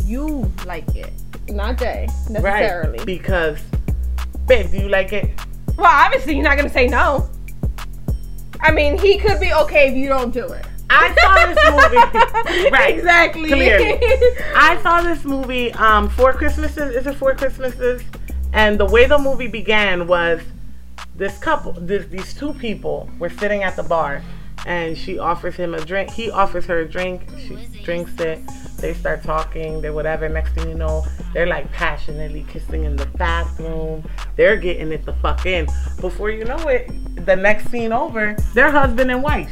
you 0.03 0.51
like 0.65 0.95
it, 0.95 1.11
not 1.49 1.77
Jay 1.79 2.07
necessarily. 2.29 2.97
right 2.99 3.05
because, 3.05 3.59
babe, 4.47 4.69
do 4.71 4.77
you 4.77 4.89
like 4.89 5.11
it? 5.13 5.31
Well, 5.75 5.87
obviously 5.87 6.35
you're 6.35 6.43
not 6.43 6.57
gonna 6.57 6.69
say 6.69 6.87
no. 6.87 7.27
I 8.61 8.71
mean, 8.71 8.97
he 8.97 9.17
could 9.17 9.39
be 9.39 9.53
okay 9.53 9.89
if 9.89 9.95
you 9.95 10.07
don't 10.07 10.31
do 10.31 10.45
it. 10.47 10.65
I 10.95 11.13
saw 11.21 11.45
this 11.47 12.53
movie. 12.55 12.69
right. 12.71 12.95
Exactly. 12.97 13.49
Clearly. 13.49 13.99
I 14.55 14.79
saw 14.81 15.01
this 15.01 15.23
movie, 15.23 15.71
um, 15.73 16.09
Four 16.09 16.33
Christmases. 16.33 16.95
Is 16.95 17.07
it 17.07 17.15
Four 17.15 17.35
Christmases? 17.35 18.01
And 18.53 18.79
the 18.79 18.85
way 18.85 19.05
the 19.05 19.17
movie 19.17 19.47
began 19.47 20.07
was 20.07 20.41
this 21.15 21.37
couple, 21.39 21.73
this, 21.73 22.05
these 22.07 22.33
two 22.33 22.53
people 22.53 23.09
were 23.19 23.29
sitting 23.29 23.63
at 23.63 23.75
the 23.75 23.83
bar, 23.83 24.21
and 24.65 24.97
she 24.97 25.19
offers 25.19 25.55
him 25.55 25.73
a 25.73 25.83
drink. 25.83 26.11
He 26.11 26.31
offers 26.31 26.65
her 26.65 26.79
a 26.79 26.89
drink. 26.89 27.23
She 27.37 27.55
drinks 27.83 28.19
it. 28.19 28.39
They 28.77 28.93
start 28.93 29.23
talking. 29.23 29.81
They 29.81 29.89
whatever. 29.89 30.27
Next 30.27 30.53
thing 30.53 30.69
you 30.69 30.75
know, 30.75 31.05
they're 31.33 31.47
like 31.47 31.71
passionately 31.71 32.45
kissing 32.49 32.83
in 32.85 32.95
the 32.95 33.05
bathroom. 33.05 34.07
They're 34.35 34.57
getting 34.57 34.91
it 34.91 35.05
the 35.05 35.13
fuck 35.13 35.45
in. 35.45 35.67
Before 35.99 36.29
you 36.29 36.45
know 36.45 36.67
it, 36.67 37.25
the 37.25 37.35
next 37.35 37.69
scene 37.69 37.93
over, 37.93 38.35
they're 38.53 38.71
husband 38.71 39.11
and 39.11 39.21
wife. 39.21 39.51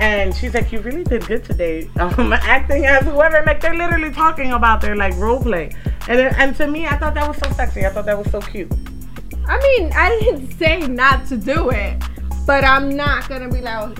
And 0.00 0.34
she's 0.34 0.54
like, 0.54 0.70
"You 0.70 0.80
really 0.80 1.02
did 1.04 1.26
good 1.26 1.42
today, 1.44 1.90
um, 1.98 2.32
acting 2.32 2.86
as 2.86 3.04
whoever." 3.04 3.42
Like 3.44 3.60
they're 3.60 3.74
literally 3.74 4.12
talking 4.12 4.52
about 4.52 4.80
their 4.80 4.94
like 4.96 5.14
role 5.16 5.42
play, 5.42 5.70
and 6.08 6.18
then- 6.18 6.34
and 6.36 6.54
to 6.56 6.66
me, 6.68 6.86
I 6.86 6.96
thought 6.96 7.14
that 7.14 7.26
was 7.26 7.36
so 7.38 7.50
sexy. 7.52 7.84
I 7.84 7.90
thought 7.90 8.06
that 8.06 8.16
was 8.16 8.30
so 8.30 8.40
cute. 8.40 8.70
I 9.48 9.58
mean, 9.60 9.90
I 9.94 10.16
didn't 10.20 10.52
say 10.58 10.78
not 10.86 11.26
to 11.28 11.36
do 11.36 11.70
it, 11.70 12.00
but 12.46 12.62
I'm 12.64 12.96
not 12.96 13.28
gonna 13.28 13.48
be 13.48 13.60
like, 13.60 13.74
oh, 13.88 13.94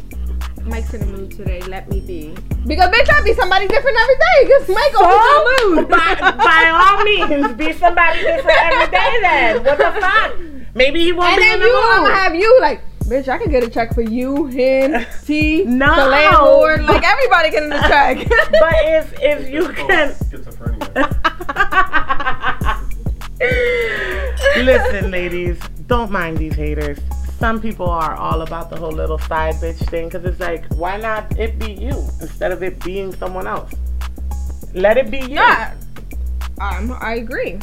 Mike's 0.64 0.94
in 0.94 1.00
the 1.00 1.06
mood 1.18 1.30
today. 1.32 1.62
Let 1.62 1.88
me 1.90 2.00
be. 2.00 2.34
Because 2.66 2.90
bitch, 2.90 3.08
I'll 3.10 3.24
be 3.24 3.32
somebody 3.34 3.66
different 3.66 3.96
every 3.96 4.14
day. 4.14 4.52
Cause 4.54 4.68
Mike 4.68 4.94
always 5.00 5.18
in 5.18 5.74
the 5.74 5.80
mood. 5.80 5.88
by, 5.88 6.14
by 6.36 6.70
all 6.74 7.02
means, 7.02 7.56
be 7.56 7.72
somebody 7.72 8.20
different 8.20 8.58
every 8.72 8.90
day. 8.90 9.18
Then 9.22 9.64
what 9.64 9.78
the 9.78 10.00
fuck? 10.00 10.34
Maybe 10.74 11.00
he 11.02 11.12
won't 11.12 11.30
and 11.32 11.40
be 11.40 11.46
in 11.50 11.58
the 11.60 11.64
mood. 11.64 11.66
And 11.66 11.72
you, 11.74 11.90
I'm 11.90 12.02
gonna 12.02 12.14
have 12.14 12.34
you 12.34 12.58
like, 12.60 12.82
bitch, 13.08 13.28
I 13.28 13.38
can 13.38 13.50
get 13.50 13.62
a 13.64 13.70
check 13.70 13.94
for 13.94 14.02
you, 14.02 14.46
him, 14.46 15.04
T, 15.24 15.64
No. 15.66 15.94
the 15.96 16.06
landlord, 16.06 16.84
like 16.84 17.02
everybody 17.04 17.50
getting 17.50 17.72
a 17.72 17.80
check. 17.88 18.18
but 18.28 18.74
if 18.84 19.14
if 19.20 19.48
you 19.50 19.68
can. 19.70 20.12
Schizophrenia. 20.14 21.14
Listen, 24.56 25.10
ladies, 25.10 25.58
don't 25.86 26.10
mind 26.10 26.38
these 26.38 26.54
haters. 26.54 26.98
some 27.38 27.60
people 27.60 27.88
are 27.88 28.14
all 28.16 28.42
about 28.42 28.68
the 28.70 28.76
whole 28.76 28.90
little 28.90 29.18
side 29.18 29.54
bitch 29.56 29.78
thing 29.88 30.08
because 30.08 30.24
it's 30.24 30.40
like, 30.40 30.64
why 30.74 30.96
not 30.96 31.38
it 31.38 31.58
be 31.58 31.72
you 31.72 31.90
instead 32.20 32.50
of 32.50 32.62
it 32.62 32.82
being 32.84 33.14
someone 33.14 33.46
else? 33.46 33.72
Let 34.74 34.98
it 34.98 35.10
be 35.10 35.18
you. 35.18 35.28
Yeah. 35.36 35.74
Um, 36.60 36.96
I 37.00 37.14
agree. 37.16 37.58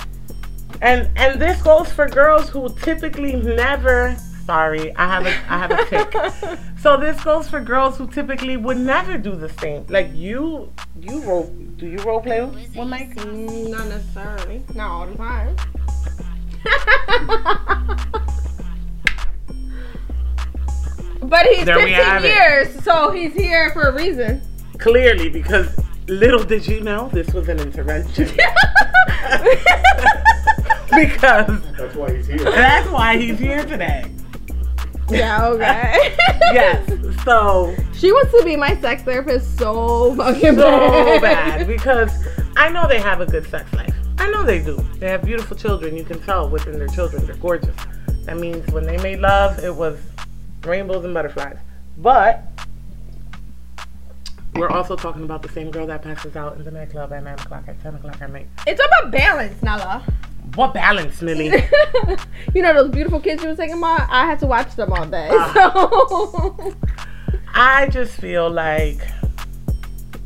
And 0.81 1.09
and 1.17 1.39
this 1.41 1.61
goes 1.61 1.91
for 1.91 2.07
girls 2.07 2.49
who 2.49 2.69
typically 2.81 3.33
never. 3.35 4.15
Sorry, 4.45 4.95
I 4.95 5.07
have 5.07 5.25
a 5.25 5.29
I 5.51 5.57
have 5.57 5.71
a 5.71 5.85
tick. 5.85 6.59
so 6.79 6.97
this 6.97 7.19
goes 7.23 7.49
for 7.49 7.59
girls 7.59 7.97
who 7.97 8.07
typically 8.07 8.57
would 8.57 8.77
never 8.77 9.17
do 9.17 9.35
the 9.35 9.49
same. 9.49 9.85
Like 9.89 10.13
you, 10.13 10.71
you 11.01 11.21
role. 11.23 11.47
Do 11.77 11.87
you 11.87 11.97
role 11.99 12.21
play 12.21 12.41
with 12.45 12.75
Mike? 12.75 13.15
Mm, 13.15 13.69
not 13.71 13.87
necessarily. 13.87 14.63
Not 14.75 14.89
all 14.91 15.07
the 15.07 15.15
time. 15.15 15.55
but 21.23 21.45
he's 21.47 21.65
There 21.65 21.77
15 21.77 21.93
have 21.95 22.23
it. 22.25 22.27
years, 22.35 22.83
so 22.83 23.11
he's 23.11 23.33
here 23.33 23.71
for 23.71 23.83
a 23.89 23.93
reason. 23.93 24.41
Clearly, 24.77 25.29
because 25.29 25.75
little 26.07 26.43
did 26.43 26.67
you 26.67 26.81
know 26.81 27.09
this 27.09 27.33
was 27.33 27.49
an 27.49 27.59
intervention. 27.59 28.25
because 30.95 31.61
That's 31.77 31.95
why 31.95 32.13
he's 32.15 32.27
here. 32.27 32.37
that's 32.43 32.89
why 32.89 33.17
he's 33.17 33.39
here 33.39 33.65
today. 33.65 34.11
Yeah, 35.09 35.47
okay. 35.47 36.15
Yes. 36.53 36.89
So 37.23 37.75
She 37.93 38.11
wants 38.11 38.31
to 38.37 38.43
be 38.43 38.55
my 38.55 38.75
sex 38.79 39.01
therapist 39.03 39.57
so 39.57 40.15
fucking 40.15 40.55
so 40.55 41.19
bad 41.19 41.67
because 41.75 42.11
I 42.55 42.69
know 42.69 42.87
they 42.87 42.99
have 42.99 43.21
a 43.21 43.25
good 43.25 43.45
sex 43.47 43.71
life. 43.73 43.93
I 44.17 44.29
know 44.29 44.43
they 44.43 44.63
do. 44.63 44.77
They 44.99 45.09
have 45.09 45.23
beautiful 45.23 45.57
children. 45.57 45.95
You 45.97 46.03
can 46.03 46.21
tell 46.21 46.49
within 46.49 46.77
their 46.77 46.87
children 46.87 47.25
they're 47.25 47.35
gorgeous. 47.35 47.75
That 48.23 48.37
means 48.37 48.65
when 48.71 48.85
they 48.85 48.97
made 48.97 49.19
love, 49.19 49.63
it 49.63 49.73
was 49.75 49.99
rainbows 50.63 51.03
and 51.03 51.13
butterflies. 51.13 51.57
But 51.97 52.43
we're 54.55 54.69
also 54.69 54.95
talking 54.95 55.23
about 55.23 55.41
the 55.41 55.49
same 55.49 55.69
girl 55.69 55.85
that 55.87 56.01
passes 56.01 56.35
out 56.35 56.55
in 56.57 56.63
the 56.63 56.71
nightclub 56.71 57.11
at 57.11 57.23
9 57.23 57.33
o'clock, 57.33 57.63
at 57.67 57.81
10 57.81 57.95
o'clock 57.95 58.21
at 58.21 58.31
night. 58.31 58.47
It's 58.65 58.81
about 58.83 59.11
balance, 59.11 59.61
Nala. 59.61 60.03
What 60.55 60.73
balance, 60.73 61.21
Millie? 61.21 61.47
you 62.53 62.61
know 62.61 62.73
those 62.73 62.89
beautiful 62.89 63.19
kids 63.19 63.43
you 63.43 63.49
were 63.49 63.55
taking, 63.55 63.77
about? 63.77 64.09
I 64.09 64.25
had 64.25 64.39
to 64.39 64.47
watch 64.47 64.73
them 64.75 64.93
all 64.93 65.05
day. 65.05 65.27
Ah. 65.31 65.51
So 65.53 66.73
I 67.53 67.87
just 67.87 68.13
feel 68.13 68.49
like 68.49 69.01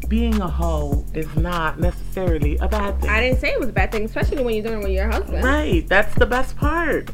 being 0.07 0.39
a 0.41 0.47
hoe 0.47 1.05
is 1.13 1.33
not 1.35 1.79
necessarily 1.79 2.57
a 2.57 2.67
bad 2.67 2.99
thing. 3.01 3.09
I 3.09 3.21
didn't 3.21 3.39
say 3.39 3.49
it 3.53 3.59
was 3.59 3.69
a 3.69 3.73
bad 3.73 3.91
thing, 3.91 4.05
especially 4.05 4.43
when 4.43 4.55
you're 4.55 4.63
doing 4.63 4.81
it 4.81 4.83
with 4.83 4.93
your 4.93 5.09
husband. 5.09 5.43
Right, 5.43 5.87
that's 5.87 6.13
the 6.15 6.25
best 6.25 6.57
part. 6.57 7.09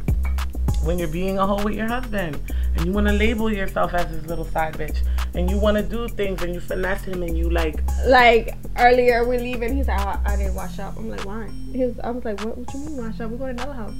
When 0.85 0.99
you're 0.99 1.07
being 1.07 1.39
a 1.39 1.45
hoe 1.47 1.63
with 1.63 1.73
your 1.73 1.87
husband 1.87 2.39
and 2.75 2.85
you 2.85 2.91
want 2.91 3.07
to 3.07 3.13
label 3.13 3.51
yourself 3.51 3.93
as 3.95 4.07
his 4.09 4.25
little 4.27 4.45
side 4.45 4.75
bitch 4.75 4.99
and 5.33 5.49
you 5.49 5.57
want 5.57 5.77
to 5.77 5.83
do 5.83 6.07
things 6.07 6.43
and 6.43 6.53
you 6.53 6.59
finesse 6.59 7.03
him 7.03 7.23
and 7.23 7.35
you 7.35 7.49
like, 7.49 7.83
Like 8.05 8.55
earlier, 8.77 9.27
we're 9.27 9.39
leaving. 9.39 9.75
He's 9.75 9.87
like, 9.87 9.99
"Oh, 9.99 10.21
I 10.23 10.35
didn't 10.35 10.53
wash 10.53 10.77
up. 10.77 10.95
I'm 10.97 11.09
like, 11.09 11.25
why? 11.25 11.49
He 11.71 11.83
was, 11.85 11.99
I 11.99 12.11
was 12.11 12.23
like, 12.23 12.39
what? 12.45 12.57
What 12.57 12.73
you 12.73 12.79
mean 12.81 12.97
wash 12.97 13.19
up? 13.19 13.31
We're 13.31 13.37
going 13.37 13.57
to 13.57 13.63
another 13.63 13.73
house. 13.73 13.93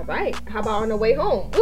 All 0.00 0.06
right. 0.06 0.34
How 0.48 0.60
about 0.60 0.80
on 0.82 0.88
the 0.88 0.96
way 0.96 1.12
home? 1.12 1.50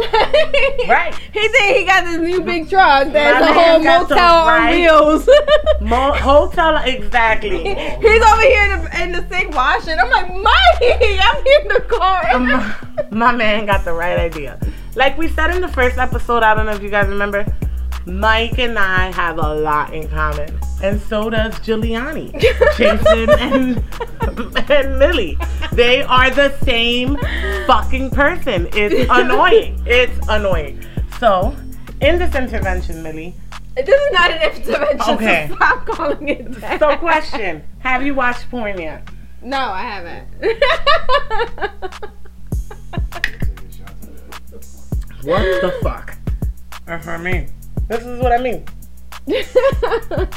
Right. 0.87 1.13
He 1.33 1.47
said 1.49 1.75
he 1.77 1.83
got 1.85 2.05
this 2.05 2.17
new 2.17 2.41
big 2.41 2.67
truck. 2.69 3.11
that's 3.11 3.41
My 3.41 3.49
a 3.49 3.53
whole 3.53 3.79
man 3.79 3.83
got 3.83 4.07
the 4.09 4.15
motel 4.15 4.47
on 4.47 4.71
wheels. 4.71 5.29
mo- 5.81 6.13
hotel, 6.13 6.77
exactly. 6.83 7.57
He's 7.75 8.23
over 8.23 8.41
here 8.41 8.63
in 8.63 8.81
the, 8.83 9.03
in 9.03 9.11
the 9.11 9.27
sink 9.29 9.53
washing. 9.53 9.99
I'm 9.99 10.09
like, 10.09 10.29
Mikey, 10.29 11.19
I'm 11.21 11.37
in 11.37 11.67
the 11.67 11.85
car. 11.87 12.27
Um, 12.33 12.47
my, 12.47 12.75
my 13.11 13.31
man 13.33 13.65
got 13.67 13.83
the 13.85 13.93
right 13.93 14.17
idea. 14.17 14.57
Like 14.95 15.17
we 15.17 15.27
said 15.27 15.53
in 15.53 15.61
the 15.61 15.67
first 15.67 15.97
episode, 15.99 16.41
I 16.41 16.55
don't 16.55 16.65
know 16.65 16.71
if 16.71 16.81
you 16.81 16.89
guys 16.89 17.07
remember, 17.07 17.45
Mike 18.09 18.57
and 18.59 18.77
I 18.77 19.11
have 19.11 19.37
a 19.37 19.53
lot 19.55 19.93
in 19.93 20.07
common. 20.09 20.57
And 20.81 21.01
so 21.01 21.29
does 21.29 21.53
Giuliani, 21.55 22.31
Jason, 22.77 23.29
and, 23.29 24.71
and 24.71 24.99
Millie. 24.99 25.37
They 25.73 26.03
are 26.03 26.29
the 26.29 26.57
same 26.63 27.17
fucking 27.67 28.11
person. 28.11 28.67
It's 28.73 29.09
annoying. 29.11 29.81
It's 29.85 30.27
annoying. 30.27 30.83
So, 31.19 31.55
in 32.01 32.17
this 32.17 32.33
intervention, 32.35 33.03
Millie, 33.03 33.35
this 33.75 33.87
is 33.89 34.11
not 34.11 34.31
an 34.31 34.41
intervention. 34.41 35.15
Okay. 35.15 35.47
So 35.49 35.55
stop 35.55 35.85
calling 35.85 36.27
it 36.29 36.51
that. 36.61 36.79
so 36.79 36.97
question 36.97 37.63
Have 37.79 38.03
you 38.05 38.13
watched 38.15 38.49
porn 38.49 38.79
yet? 38.79 39.07
No, 39.41 39.57
I 39.57 39.81
haven't. 39.81 40.27
What 45.23 45.41
the 45.61 45.77
fuck? 45.83 46.17
That's 46.85 47.05
what 47.05 47.19
I 47.19 47.21
mean. 47.21 47.49
This 47.89 48.05
is 48.05 48.19
what 48.19 48.31
I 48.31 48.37
mean. 48.37 48.63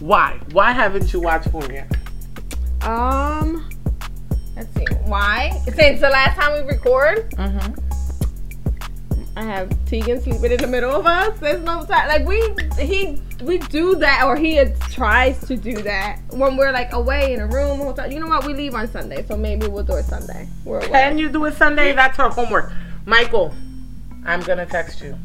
Why? 0.00 0.38
Why 0.52 0.72
haven't 0.72 1.12
you 1.12 1.20
watched 1.20 1.50
porn 1.50 1.70
yet? 1.74 1.90
um, 2.82 3.68
let's 4.56 4.72
see. 4.74 4.84
Why? 5.04 5.50
Since 5.74 6.00
the 6.00 6.08
last 6.08 6.36
time 6.38 6.52
we 6.64 6.68
record, 6.72 7.30
Mm-hmm. 7.32 7.74
I 9.36 9.42
have 9.42 9.70
Tegan 9.86 10.20
sleeping 10.20 10.50
in 10.50 10.58
the 10.60 10.66
middle 10.66 10.90
of 10.90 11.06
us. 11.06 11.38
There's 11.38 11.62
no 11.62 11.84
time. 11.84 12.08
Like 12.08 12.26
we, 12.26 12.42
he, 12.84 13.22
we 13.44 13.58
do 13.58 13.94
that, 13.96 14.24
or 14.26 14.36
he 14.36 14.60
tries 14.90 15.38
to 15.46 15.56
do 15.56 15.80
that 15.82 16.18
when 16.30 16.56
we're 16.56 16.72
like 16.72 16.92
away 16.92 17.34
in 17.34 17.40
a 17.40 17.46
room. 17.46 17.78
Hotel. 17.78 18.10
You 18.12 18.18
know 18.18 18.26
what? 18.26 18.44
We 18.44 18.54
leave 18.54 18.74
on 18.74 18.88
Sunday, 18.88 19.24
so 19.28 19.36
maybe 19.36 19.68
we'll 19.68 19.84
do 19.84 19.94
it 19.94 20.06
Sunday. 20.06 20.48
We're 20.64 20.78
away. 20.78 20.88
Can 20.88 21.18
you 21.18 21.28
do 21.28 21.44
it 21.44 21.54
Sunday? 21.54 21.92
That's 21.92 22.16
her 22.16 22.28
homework. 22.30 22.72
Michael, 23.06 23.54
I'm 24.24 24.40
gonna 24.40 24.66
text 24.66 25.00
you. 25.00 25.16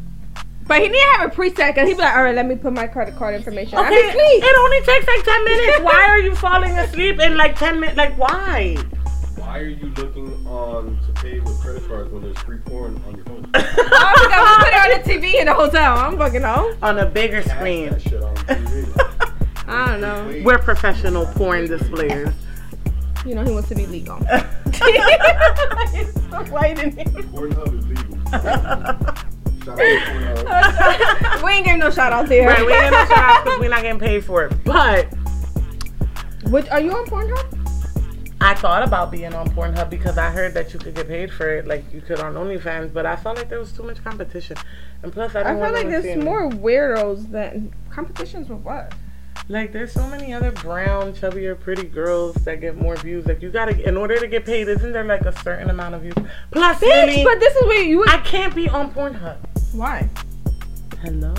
But 0.68 0.82
he 0.82 0.88
need 0.88 1.00
to 1.00 1.18
have 1.20 1.32
a 1.32 1.36
preset 1.36 1.70
because 1.76 1.88
he'd 1.88 1.96
be 1.98 2.02
like, 2.02 2.16
all 2.16 2.24
right, 2.24 2.36
let 2.36 2.46
me 2.46 2.56
put 2.56 2.72
my 2.74 2.88
credit 2.88 3.16
card 3.16 3.36
information. 3.36 3.78
I'm 3.78 3.86
Okay, 3.86 4.10
asleep. 4.10 4.44
it 4.44 4.58
only 4.60 4.82
takes 4.82 5.08
like 5.08 5.24
10 5.24 5.44
minutes. 5.46 5.80
Why 5.84 6.04
are 6.08 6.20
you 6.20 6.36
falling 6.36 6.78
asleep 6.78 7.20
in 7.20 7.36
like 7.38 7.58
10 7.58 7.80
minutes? 7.80 7.98
Like, 7.98 8.18
why? 8.18 8.78
Why 9.36 9.60
are 9.60 9.68
you 9.68 9.88
looking 9.98 10.48
on 10.48 10.98
to 11.06 11.22
pay 11.22 11.40
with 11.42 11.60
credit 11.62 11.86
cards 11.88 12.12
when 12.12 12.24
there's 12.24 12.38
free 12.40 12.58
porn 12.60 13.02
on 13.08 13.16
your 13.16 13.26
phone? 13.26 13.46
Oh, 13.56 14.14
because 14.24 14.58
we 14.58 14.64
put 14.64 14.74
it 14.74 14.80
on 14.80 14.90
the 15.22 15.30
TV 15.30 15.40
in 15.40 15.46
the 15.48 15.54
hotel. 15.54 15.98
I'm 15.98 16.18
fucking 16.18 16.42
know. 16.42 16.74
On 16.82 16.98
a 17.00 17.06
bigger 17.06 17.42
Cash 17.44 17.58
screen. 17.58 17.90
that 17.90 18.02
shit 18.02 18.22
on 18.24 18.36
TV. 18.36 19.34
I 19.68 19.88
don't 19.92 20.02
know. 20.02 20.42
We're 20.44 20.58
professional 20.60 21.26
porn 21.28 21.68
displayers. 21.68 22.34
You 23.26 23.36
know, 23.36 23.44
he 23.44 23.52
wants 23.52 23.70
to 23.70 23.76
be 23.76 23.86
legal. 23.86 24.18
He's 24.18 26.14
so 26.14 26.44
white 26.50 26.80
in 26.80 26.92
here. 26.92 27.06
Pornhub 27.06 27.78
is 27.78 27.86
legal. 27.88 29.24
Shout 29.66 29.80
out 29.80 31.44
we 31.44 31.52
ain't 31.52 31.66
giving 31.66 31.80
no 31.80 31.90
shout 31.90 32.12
outs 32.14 32.30
here. 32.30 32.48
Right, 32.48 32.66
we 32.66 32.74
ain't 32.74 32.92
gonna 32.92 33.08
shout 33.08 33.18
out 33.18 33.44
because 33.44 33.60
we're 33.60 33.70
not 33.70 33.82
getting 33.82 34.00
paid 34.00 34.26
for 34.26 34.46
it. 34.46 34.64
But 34.64 35.08
Which 36.46 36.70
are 36.70 36.82
you 36.82 36.92
on 36.92 37.06
Pornhub? 37.06 37.60
I 38.42 38.54
thought 38.56 38.84
about 38.84 39.10
being 39.10 39.34
on 39.34 39.50
Pornhub 39.52 39.90
because 39.90 40.18
I 40.18 40.30
heard 40.30 40.54
that 40.56 40.74
you 40.74 40.80
could 40.80 40.96
get 40.96 41.08
paid 41.08 41.32
for 41.32 41.48
it, 41.50 41.66
like 41.66 41.86
you 41.94 42.02
could 42.02 42.20
on 42.20 42.34
OnlyFans, 42.34 42.92
but 42.94 43.06
I 43.06 43.16
felt 43.16 43.38
like 43.38 43.48
there 43.48 43.60
was 43.60 43.72
too 43.72 43.84
much 43.84 44.04
competition. 44.04 44.58
And 45.02 45.14
plus, 45.14 45.34
I 45.34 45.40
I 45.40 45.44
don't 45.44 45.62
feel 45.62 45.72
like 45.72 45.88
there's 45.88 46.22
more 46.22 46.50
weirdos 46.50 47.32
than 47.32 47.74
competitions 47.90 48.50
with 48.50 48.60
what? 48.60 48.94
Like, 49.48 49.72
there's 49.72 49.92
so 49.94 50.08
many 50.08 50.34
other 50.34 50.52
brown, 50.52 51.14
chubbier, 51.14 51.60
pretty 51.60 51.84
girls 51.84 52.36
that 52.46 52.60
get 52.62 52.78
more 52.78 52.96
views. 52.96 53.26
Like, 53.26 53.42
you 53.42 53.50
gotta, 53.50 53.82
in 53.88 53.98
order 53.98 54.18
to 54.18 54.28
get 54.28 54.46
paid, 54.46 54.68
isn't 54.68 54.92
there 54.92 55.04
like 55.04 55.22
a 55.22 55.38
certain 55.42 55.70
amount 55.70 55.96
of 55.96 56.02
views? 56.02 56.16
Plus, 56.52 56.80
Bitch, 56.80 57.08
Lily, 57.08 57.24
but 57.24 57.40
this 57.40 57.56
is 57.56 57.64
where 57.66 57.84
you. 57.84 58.06
I 58.08 58.18
can't 58.18 58.54
be 58.54 58.68
on 58.68 58.94
Pornhub. 58.94 59.38
Why? 59.74 60.10
Hello. 61.02 61.34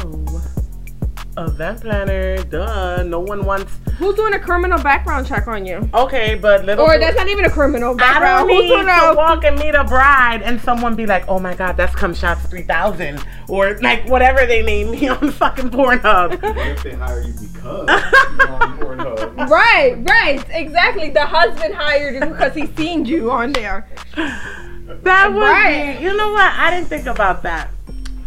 Event 1.36 1.80
planner, 1.80 2.36
duh. 2.44 3.02
No 3.02 3.18
one 3.18 3.44
wants. 3.44 3.72
Who's 3.98 4.14
doing 4.14 4.34
a 4.34 4.38
criminal 4.38 4.78
background 4.80 5.26
check 5.26 5.48
on 5.48 5.66
you? 5.66 5.88
Okay, 5.92 6.36
but 6.36 6.64
little. 6.64 6.84
Or 6.84 6.96
that's 6.98 7.16
not 7.16 7.26
even 7.28 7.44
a 7.44 7.50
criminal 7.50 7.94
I 7.94 7.96
background. 7.96 8.48
don't 8.48 8.56
Who's 8.56 8.70
need 8.70 8.84
to 8.84 9.10
a 9.10 9.14
walk 9.16 9.42
and 9.44 9.58
meet 9.58 9.74
a 9.74 9.82
bride 9.82 10.42
and 10.42 10.60
someone 10.60 10.94
be 10.94 11.06
like, 11.06 11.24
oh 11.28 11.40
my 11.40 11.54
god, 11.54 11.76
that's 11.76 11.94
Cum 11.94 12.14
Shots 12.14 12.46
3000. 12.46 13.20
Or 13.48 13.76
like 13.80 14.08
whatever 14.08 14.46
they 14.46 14.62
name 14.62 14.92
me 14.92 15.08
on 15.08 15.32
fucking 15.32 15.70
Pornhub. 15.70 16.40
What 16.40 16.56
if 16.68 16.82
they 16.84 16.92
hire 16.92 17.22
you 17.22 17.32
because 17.32 17.88
you're 18.38 18.48
on 18.52 18.78
Pornhub? 18.78 19.48
Right, 19.48 19.96
right, 20.08 20.44
exactly. 20.50 21.10
The 21.10 21.26
husband 21.26 21.74
hired 21.74 22.14
you 22.14 22.20
because 22.20 22.54
he 22.54 22.66
seen 22.76 23.04
you 23.06 23.32
on 23.32 23.50
there. 23.52 23.88
That 24.16 25.32
would 25.32 25.40
Right. 25.40 25.98
be, 25.98 26.04
you 26.04 26.16
know 26.16 26.32
what? 26.32 26.52
I 26.52 26.70
didn't 26.70 26.88
think 26.88 27.06
about 27.06 27.42
that. 27.42 27.70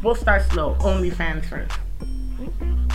We'll 0.07 0.15
start 0.15 0.41
slow. 0.43 0.73
OnlyFans 0.75 1.43
first. 1.47 1.77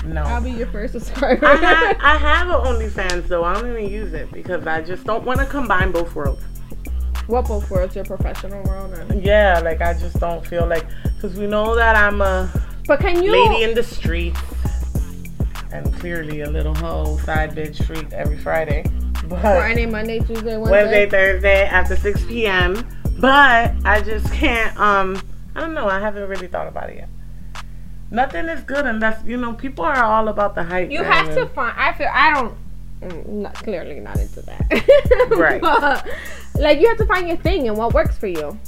No. 0.02 0.23
I'll 0.23 0.40
be 0.42 0.50
your 0.50 0.66
first 0.69 0.95
subscriber. 0.95 1.45
I 1.45 1.57
have, 1.57 1.97
I 2.00 2.16
have 2.16 2.49
an 2.49 2.54
OnlyFans 2.54 3.28
though. 3.28 3.45
I 3.45 3.52
don't 3.52 3.69
even 3.69 3.90
use 3.90 4.14
it 4.14 4.33
because 4.33 4.66
I 4.66 4.81
just 4.81 5.04
don't 5.04 5.23
want 5.23 5.38
to 5.40 5.45
combine 5.45 5.92
both 5.92 6.14
worlds. 6.14 6.42
what 7.26 7.47
both 7.47 7.71
worlds? 7.71 7.95
Your 7.95 8.07
professional 8.07 8.62
world, 8.62 8.95
and 8.95 9.23
Yeah, 9.23 9.61
like 9.62 9.83
I 9.83 9.92
just 9.92 10.21
don't 10.21 10.47
feel 10.47 10.66
like 10.66 10.87
because 11.04 11.38
we 11.38 11.47
know 11.47 11.76
that 11.76 11.97
I'm 11.97 12.23
a 12.23 12.50
but 12.87 12.99
can 13.00 13.23
you? 13.23 13.31
lady 13.31 13.62
in 13.64 13.75
the 13.75 13.83
streets 13.83 14.40
and 15.71 15.92
clearly 16.00 16.40
a 16.40 16.49
little 16.49 16.75
hoe 16.75 17.19
side 17.19 17.54
bitch 17.54 17.85
freak 17.85 18.11
every 18.14 18.38
Friday. 18.38 18.87
But 19.28 19.42
Friday, 19.42 19.85
Monday, 19.85 20.21
Tuesday, 20.21 20.57
Wednesday. 20.57 20.71
Wednesday, 20.71 21.11
Thursday 21.11 21.64
after 21.64 21.95
6 21.95 22.25
p.m. 22.25 22.88
But 23.21 23.75
I 23.85 24.00
just 24.00 24.33
can't. 24.33 24.75
Um, 24.81 25.21
I 25.54 25.61
don't 25.61 25.75
know. 25.75 25.88
I 25.88 26.00
haven't 26.00 26.28
really 26.28 26.47
thought 26.47 26.66
about 26.68 26.90
it 26.90 26.97
yet. 26.97 27.09
Nothing 28.11 28.47
is 28.49 28.62
good 28.64 28.85
unless 28.87 29.25
you 29.25 29.37
know 29.37 29.52
people 29.54 29.85
are 29.85 30.02
all 30.04 30.28
about 30.28 30.54
the 30.54 30.62
hype. 30.62 30.90
You 30.90 31.02
man, 31.02 31.12
have 31.26 31.35
to 31.35 31.47
find. 31.47 31.75
I 31.78 31.92
feel. 31.94 32.09
I 32.12 32.35
don't. 32.35 32.54
mm, 33.00 33.26
Not, 33.26 33.54
clearly 33.54 34.00
not 34.00 34.18
into 34.18 34.42
that. 34.42 35.28
Right. 35.37 35.61
But, 35.61 36.06
like 36.56 36.78
you 36.80 36.88
have 36.88 36.99
to 36.99 37.06
find 37.06 37.26
your 37.28 37.38
thing 37.38 37.68
and 37.68 37.76
what 37.76 37.94
works 37.94 38.16
for 38.18 38.26
you. 38.26 38.59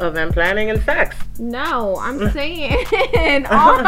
event 0.00 0.32
planning 0.32 0.70
and 0.70 0.80
sex. 0.84 1.16
No, 1.38 1.96
I'm 1.98 2.30
saying 2.38 2.86
on. 3.46 3.84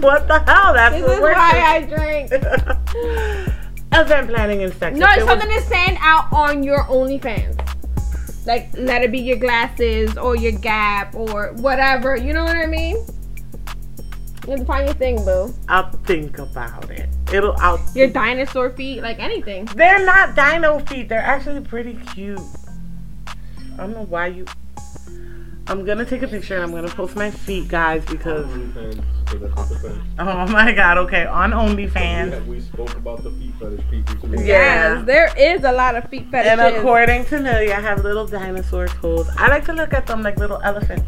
what 0.00 0.26
the 0.28 0.42
hell? 0.46 0.72
That's 0.74 0.94
this 0.96 1.04
what 1.04 1.12
is 1.14 1.20
why 1.20 1.60
I 1.64 1.80
drink. 1.86 2.32
event 3.92 4.28
planning 4.28 4.62
and 4.62 4.72
sex. 4.74 4.96
No, 4.98 5.06
it's 5.06 5.16
there 5.16 5.26
was- 5.26 5.40
something 5.40 5.50
to 5.58 5.62
stand 5.66 5.98
out 6.00 6.32
on 6.32 6.62
your 6.62 6.84
OnlyFans. 6.84 7.73
Like, 8.46 8.68
let 8.74 9.02
it 9.02 9.10
be 9.10 9.18
your 9.18 9.38
glasses 9.38 10.16
or 10.18 10.36
your 10.36 10.52
Gap 10.52 11.14
or 11.14 11.52
whatever. 11.54 12.16
You 12.16 12.32
know 12.32 12.44
what 12.44 12.56
I 12.56 12.66
mean? 12.66 12.96
You 14.44 14.50
have 14.50 14.60
to 14.60 14.66
find 14.66 14.86
your 14.86 14.94
thing, 14.94 15.24
boo. 15.24 15.54
I'll 15.68 15.90
think 16.04 16.38
about 16.38 16.90
it. 16.90 17.08
It'll. 17.32 17.56
I'll. 17.56 17.80
Your 17.94 18.08
dinosaur 18.08 18.70
feet, 18.70 19.00
like 19.00 19.18
anything. 19.18 19.64
They're 19.74 20.04
not 20.04 20.36
dino 20.36 20.80
feet. 20.80 21.08
They're 21.08 21.20
actually 21.20 21.62
pretty 21.62 21.94
cute. 22.12 22.38
I 23.26 23.76
don't 23.78 23.94
know 23.94 24.04
why 24.04 24.26
you. 24.26 24.44
I'm 25.66 25.84
gonna 25.86 26.04
take 26.04 26.20
a 26.22 26.28
picture 26.28 26.54
and 26.56 26.62
I'm 26.64 26.72
gonna 26.72 26.88
post 26.94 27.16
my 27.16 27.30
feet, 27.30 27.68
guys, 27.68 28.04
because 28.04 28.44
OnlyFans, 28.46 29.02
so 29.30 29.38
that's 29.38 29.56
what 29.56 29.68
the 29.70 29.78
fetish. 29.78 30.02
oh 30.18 30.46
my 30.48 30.72
god. 30.72 30.98
Okay, 30.98 31.24
on 31.24 31.52
OnlyFans. 31.52 32.32
Yeah, 32.32 32.40
we 32.40 32.60
spoke 32.60 32.94
about 32.96 33.22
the 33.22 33.30
feet 33.30 33.54
fetish 33.58 33.80
people. 33.90 34.28
Yeah. 34.34 34.44
Yes, 34.44 35.06
there 35.06 35.32
is 35.38 35.64
a 35.64 35.72
lot 35.72 35.94
of 35.96 36.08
feet 36.10 36.30
fetishes. 36.30 36.58
And 36.58 36.76
according 36.76 37.24
to 37.26 37.40
Millie, 37.40 37.72
I 37.72 37.80
have 37.80 38.04
little 38.04 38.26
dinosaur 38.26 38.88
toes. 38.88 39.26
I 39.38 39.48
like 39.48 39.64
to 39.64 39.72
look 39.72 39.94
at 39.94 40.06
them 40.06 40.22
like 40.22 40.36
little 40.38 40.60
elephants. 40.62 41.06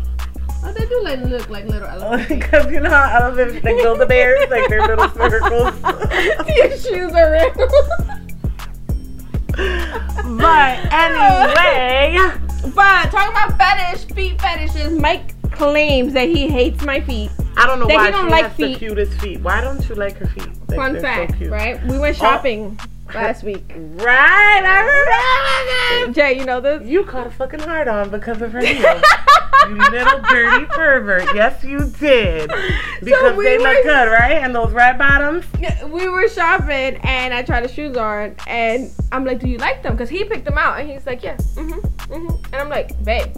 oh, 0.64 0.72
they 0.72 0.86
do 0.86 1.02
like 1.04 1.20
look 1.20 1.50
like 1.50 1.66
little 1.66 1.88
elephants. 1.96 2.28
Because 2.46 2.72
you 2.72 2.80
know 2.80 2.88
how 2.90 3.24
elephants 3.24 3.62
like 3.62 3.76
build 3.76 4.00
the 4.00 4.06
bears, 4.06 4.48
like 4.50 4.68
they're 4.70 4.86
little 4.86 5.08
circles. 5.30 5.74
Your 6.56 6.70
shoes 6.78 7.12
are 7.12 7.30
real. 7.32 7.68
but 9.56 10.92
anyway, 10.92 12.18
but 12.74 13.10
talking 13.10 13.30
about 13.30 13.56
fetish, 13.56 14.04
feet 14.14 14.40
fetishes, 14.40 14.98
Mike 14.98 15.34
claims 15.52 16.12
that 16.12 16.28
he 16.28 16.48
hates 16.48 16.84
my 16.84 17.00
feet. 17.00 17.30
I 17.56 17.66
don't 17.66 17.78
know 17.80 17.86
That 17.86 17.92
he 17.92 17.96
why 17.96 18.10
don't 18.10 18.26
she 18.26 18.30
like 18.30 18.44
has 18.44 18.56
feet. 18.56 18.72
the 18.74 18.78
cutest 18.78 19.20
feet. 19.20 19.40
Why 19.40 19.62
don't 19.62 19.88
you 19.88 19.94
like 19.94 20.16
her 20.18 20.26
feet? 20.26 20.48
Like, 20.68 20.76
Fun 20.76 20.94
so 20.96 21.00
fact, 21.00 21.38
cute. 21.38 21.50
right? 21.50 21.82
We 21.86 21.98
went 21.98 22.16
oh. 22.16 22.20
shopping 22.20 22.78
last 23.14 23.42
week. 23.44 23.64
Right, 23.96 24.62
I 24.62 25.96
remember. 26.02 26.12
Jay, 26.20 26.38
you 26.38 26.44
know 26.44 26.60
this? 26.60 26.86
You 26.86 27.02
caught 27.04 27.26
a 27.26 27.30
fucking 27.30 27.60
hard 27.60 27.88
on 27.88 28.10
because 28.10 28.42
of 28.42 28.52
her 28.52 28.60
heels. 28.64 29.02
You 29.68 29.76
little 29.76 30.20
dirty 30.30 30.66
pervert. 30.66 31.34
Yes, 31.34 31.62
you 31.64 31.90
did. 31.98 32.50
Because 33.02 33.36
we 33.36 33.44
they 33.44 33.58
were- 33.58 33.64
look 33.64 33.82
good, 33.82 34.10
right? 34.10 34.38
And 34.42 34.54
those 34.54 34.72
red 34.72 34.98
bottoms. 34.98 35.44
we 35.88 36.08
were 36.08 36.28
shopping 36.28 36.96
and 37.02 37.34
I 37.34 37.42
tried 37.42 37.64
the 37.64 37.68
shoes 37.68 37.96
on 37.96 38.34
and 38.46 38.90
I'm 39.12 39.24
like, 39.24 39.40
do 39.40 39.48
you 39.48 39.58
like 39.58 39.82
them? 39.82 39.92
Because 39.94 40.08
he 40.08 40.24
picked 40.24 40.44
them 40.44 40.58
out 40.58 40.78
and 40.80 40.88
he's 40.90 41.06
like, 41.06 41.22
yeah, 41.22 41.36
mm-hmm, 41.36 41.78
mm-hmm. 42.12 42.44
And 42.52 42.54
I'm 42.54 42.68
like, 42.68 43.02
babe, 43.04 43.34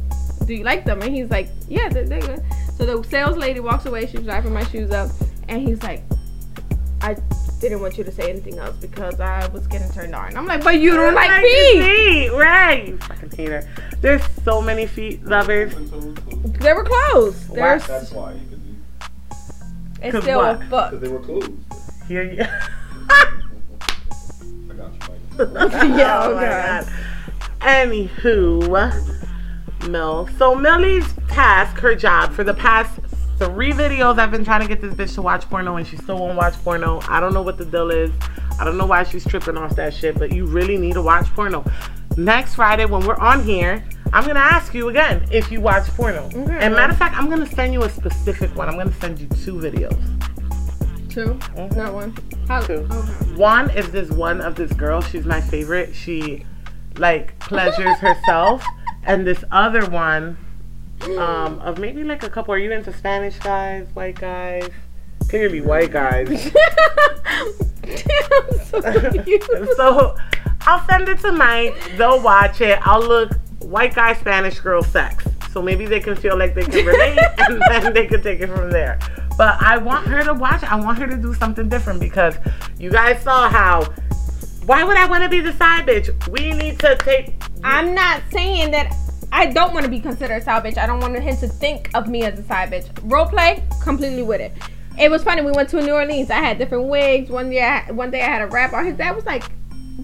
do 0.47 0.55
you 0.55 0.65
like 0.65 0.85
them? 0.85 1.03
And 1.03 1.15
he's 1.15 1.31
like, 1.31 1.49
yeah, 1.69 1.89
they're, 1.89 2.07
they're 2.07 2.21
good. 2.21 2.43
So 2.77 2.85
the 2.87 3.09
sales 3.09 3.37
lady 3.37 3.61
walks 3.61 3.87
away. 3.87 4.07
She's 4.07 4.23
wrapping 4.23 4.53
my 4.53 4.65
shoes 4.65 4.91
up 4.91 5.11
and 5.49 5.61
he's 5.67 5.83
like, 5.83 6.03
I 7.01 7.17
didn't 7.61 7.81
want 7.81 7.99
you 7.99 8.05
to 8.05 8.13
say 8.13 8.31
anything 8.31 8.59
else 8.59 8.77
because 8.77 9.19
I 9.21 9.47
was 9.49 9.67
getting 9.67 9.91
turned 9.91 10.15
on. 10.15 10.37
I'm 10.37 10.47
like, 10.47 10.63
but 10.63 10.79
you 10.79 10.95
don't 10.95 11.15
like 11.15 11.31
your 11.31 11.41
feet. 11.41 11.83
feet, 11.85 12.29
right? 12.33 12.89
You 12.89 12.99
fucking 12.99 13.31
hater. 13.31 13.69
There's 14.01 14.23
so 14.45 14.63
many 14.63 14.87
feet 14.87 15.25
lovers. 15.25 15.75
They 15.75 16.73
were 16.73 16.85
closed. 16.85 17.53
There's 17.55 17.87
That's 17.87 18.13
why. 18.13 18.35
Because 18.35 20.03
it's 20.03 20.13
'Cause 20.13 20.23
still 20.23 20.39
what? 20.39 20.63
a 20.63 20.67
fuck. 20.69 20.93
they 21.01 21.09
were 21.09 21.19
closed. 21.21 21.51
Here 22.07 22.23
you. 22.23 22.45
I 23.11 23.27
got 24.77 24.93
you, 24.93 25.01
Yeah, 25.99 26.21
oh 26.23 26.31
oh 26.31 26.35
my 26.35 26.43
God. 26.45 26.87
god. 26.87 26.89
Anywho, 27.61 29.19
Mill. 29.89 30.29
So 30.39 30.55
Millie's 30.55 31.13
task, 31.29 31.79
her 31.79 31.95
job 31.95 32.33
for 32.33 32.45
the 32.45 32.55
past 32.55 33.01
three 33.39 33.73
videos, 33.73 34.19
I've 34.19 34.31
been 34.31 34.45
trying 34.45 34.63
to 34.63 34.69
get 34.69 34.81
this 34.81 34.95
bitch 34.95 35.15
to 35.15 35.23
watch 35.23 35.49
porno, 35.49 35.77
and 35.77 35.87
she 35.87 35.97
still 35.97 36.19
won't 36.19 36.37
watch 36.37 36.55
porno. 36.65 37.01
I 37.09 37.21
don't 37.21 37.33
know 37.33 37.43
what 37.43 37.57
the 37.57 37.65
deal 37.65 37.91
is. 37.91 38.11
I 38.59 38.65
don't 38.65 38.77
know 38.77 38.87
why 38.87 39.05
she's 39.05 39.25
tripping 39.25 39.57
off 39.57 39.77
that 39.77 39.95
shit, 39.95 40.19
but 40.19 40.33
you 40.33 40.45
really 40.45 40.77
need 40.77 40.95
to 40.95 41.03
watch 41.03 41.27
porno. 41.35 41.65
Next 42.17 42.57
Friday, 42.57 42.85
when 42.85 43.07
we're 43.07 43.17
on 43.17 43.45
here, 43.45 43.85
I'm 44.13 44.27
gonna 44.27 44.41
ask 44.41 44.75
you 44.75 44.89
again 44.89 45.25
if 45.31 45.53
you 45.53 45.61
watch 45.61 45.87
porno. 45.89 46.25
Okay. 46.27 46.59
And 46.59 46.75
matter 46.75 46.93
of 46.93 46.99
fact, 46.99 47.17
I'm 47.17 47.31
gonna 47.31 47.47
send 47.47 47.73
you 47.73 47.85
a 47.85 47.91
specific 47.91 48.55
one. 48.57 48.69
I'm 48.69 48.77
gonna 48.77 48.93
send 48.95 49.21
you 49.21 49.29
two 49.29 49.55
videos. 49.55 49.97
Two, 51.09 51.35
mm-hmm. 51.55 51.79
not 51.79 51.95
one. 51.95 52.17
How? 52.49 52.61
Two. 52.61 52.89
Okay. 52.91 53.35
One 53.37 53.71
is 53.71 53.91
this 53.93 54.11
one 54.11 54.41
of 54.41 54.57
this 54.57 54.73
girl. 54.73 55.01
She's 55.01 55.25
my 55.25 55.41
favorite. 55.41 55.95
She 55.95 56.45
like 56.97 57.39
pleasures 57.39 57.99
herself, 57.99 58.65
and 59.05 59.25
this 59.25 59.45
other 59.53 59.89
one 59.89 60.37
um, 61.19 61.59
of 61.61 61.79
maybe 61.79 62.05
like 62.05 62.23
a 62.23 62.31
couple. 62.31 62.55
Are 62.55 62.59
you 62.59 62.73
into 62.73 62.93
Spanish 62.93 63.39
guys, 63.39 63.87
white 63.95 64.21
guys? 64.21 64.69
Clearly, 65.29 65.61
white 65.61 65.91
guys. 65.91 66.29
I'm 67.35 67.53
so 68.65 68.81
so 69.77 70.17
I'll 70.63 70.87
send 70.87 71.09
it 71.09 71.19
to 71.21 71.33
Mike. 71.33 71.75
They'll 71.97 72.23
watch 72.23 72.61
it. 72.61 72.79
I'll 72.83 73.07
look 73.07 73.33
white 73.61 73.95
guy, 73.95 74.15
Spanish 74.15 74.61
girl, 74.61 74.83
sex. 74.83 75.27
So 75.53 75.63
maybe 75.63 75.87
they 75.87 76.01
can 76.01 76.15
feel 76.15 76.37
like 76.37 76.55
they 76.55 76.65
can 76.65 76.85
relate, 76.85 77.19
and 77.39 77.63
then 77.69 77.93
they 77.95 78.07
can 78.07 78.23
take 78.23 78.41
it 78.41 78.49
from 78.49 78.71
there. 78.71 78.99
But 79.37 79.61
I 79.63 79.79
want 79.79 80.07
her 80.09 80.23
to 80.25 80.35
watch. 80.35 80.63
I 80.63 80.77
want 80.77 80.99
her 80.99 81.07
to 81.07 81.17
do 81.17 81.35
something 81.35 81.69
different 81.69 82.01
because 82.01 82.37
you 82.79 82.91
guys 82.91 83.23
saw 83.23 83.49
how. 83.49 83.85
Why 84.67 84.85
would 84.85 84.99
I 84.99 85.07
want 85.07 85.23
to 85.23 85.31
be 85.31 85.41
the 85.41 85.55
side 85.55 85.87
bitch? 85.87 86.29
We 86.29 86.53
need 86.53 86.79
to 86.81 86.97
take. 86.97 87.43
I'm 87.65 87.95
not 87.95 88.21
saying 88.31 88.71
that 88.73 88.95
I 89.33 89.47
don't 89.47 89.73
want 89.73 89.85
to 89.85 89.91
be 89.91 90.01
considered 90.01 90.37
a 90.37 90.43
side 90.43 90.65
bitch. 90.65 90.79
I 90.79 90.87
don't 90.87 91.01
want 91.01 91.17
him 91.19 91.37
to 91.37 91.49
think 91.49 91.91
of 91.95 92.09
me 92.09 92.23
as 92.25 92.39
a 92.39 92.43
side 92.45 92.71
bitch. 92.71 92.89
Role 93.05 93.27
play, 93.27 93.63
completely 93.83 94.23
with 94.23 94.41
it. 94.41 94.53
It 94.99 95.11
was 95.11 95.23
funny. 95.23 95.43
We 95.43 95.53
went 95.53 95.69
to 95.71 95.81
New 95.81 95.93
Orleans. 95.93 96.31
I 96.31 96.39
had 96.39 96.59
different 96.59 96.89
wigs. 96.89 97.31
One 97.31 97.51
day, 97.51 97.63
I, 97.63 97.91
one 97.93 98.11
day 98.11 98.21
I 98.21 98.27
had 98.27 98.43
a 98.43 98.47
wrap 98.47 98.73
on. 98.73 98.85
His 98.85 98.97
dad 98.97 99.15
was 99.15 99.25
like, 99.27 99.45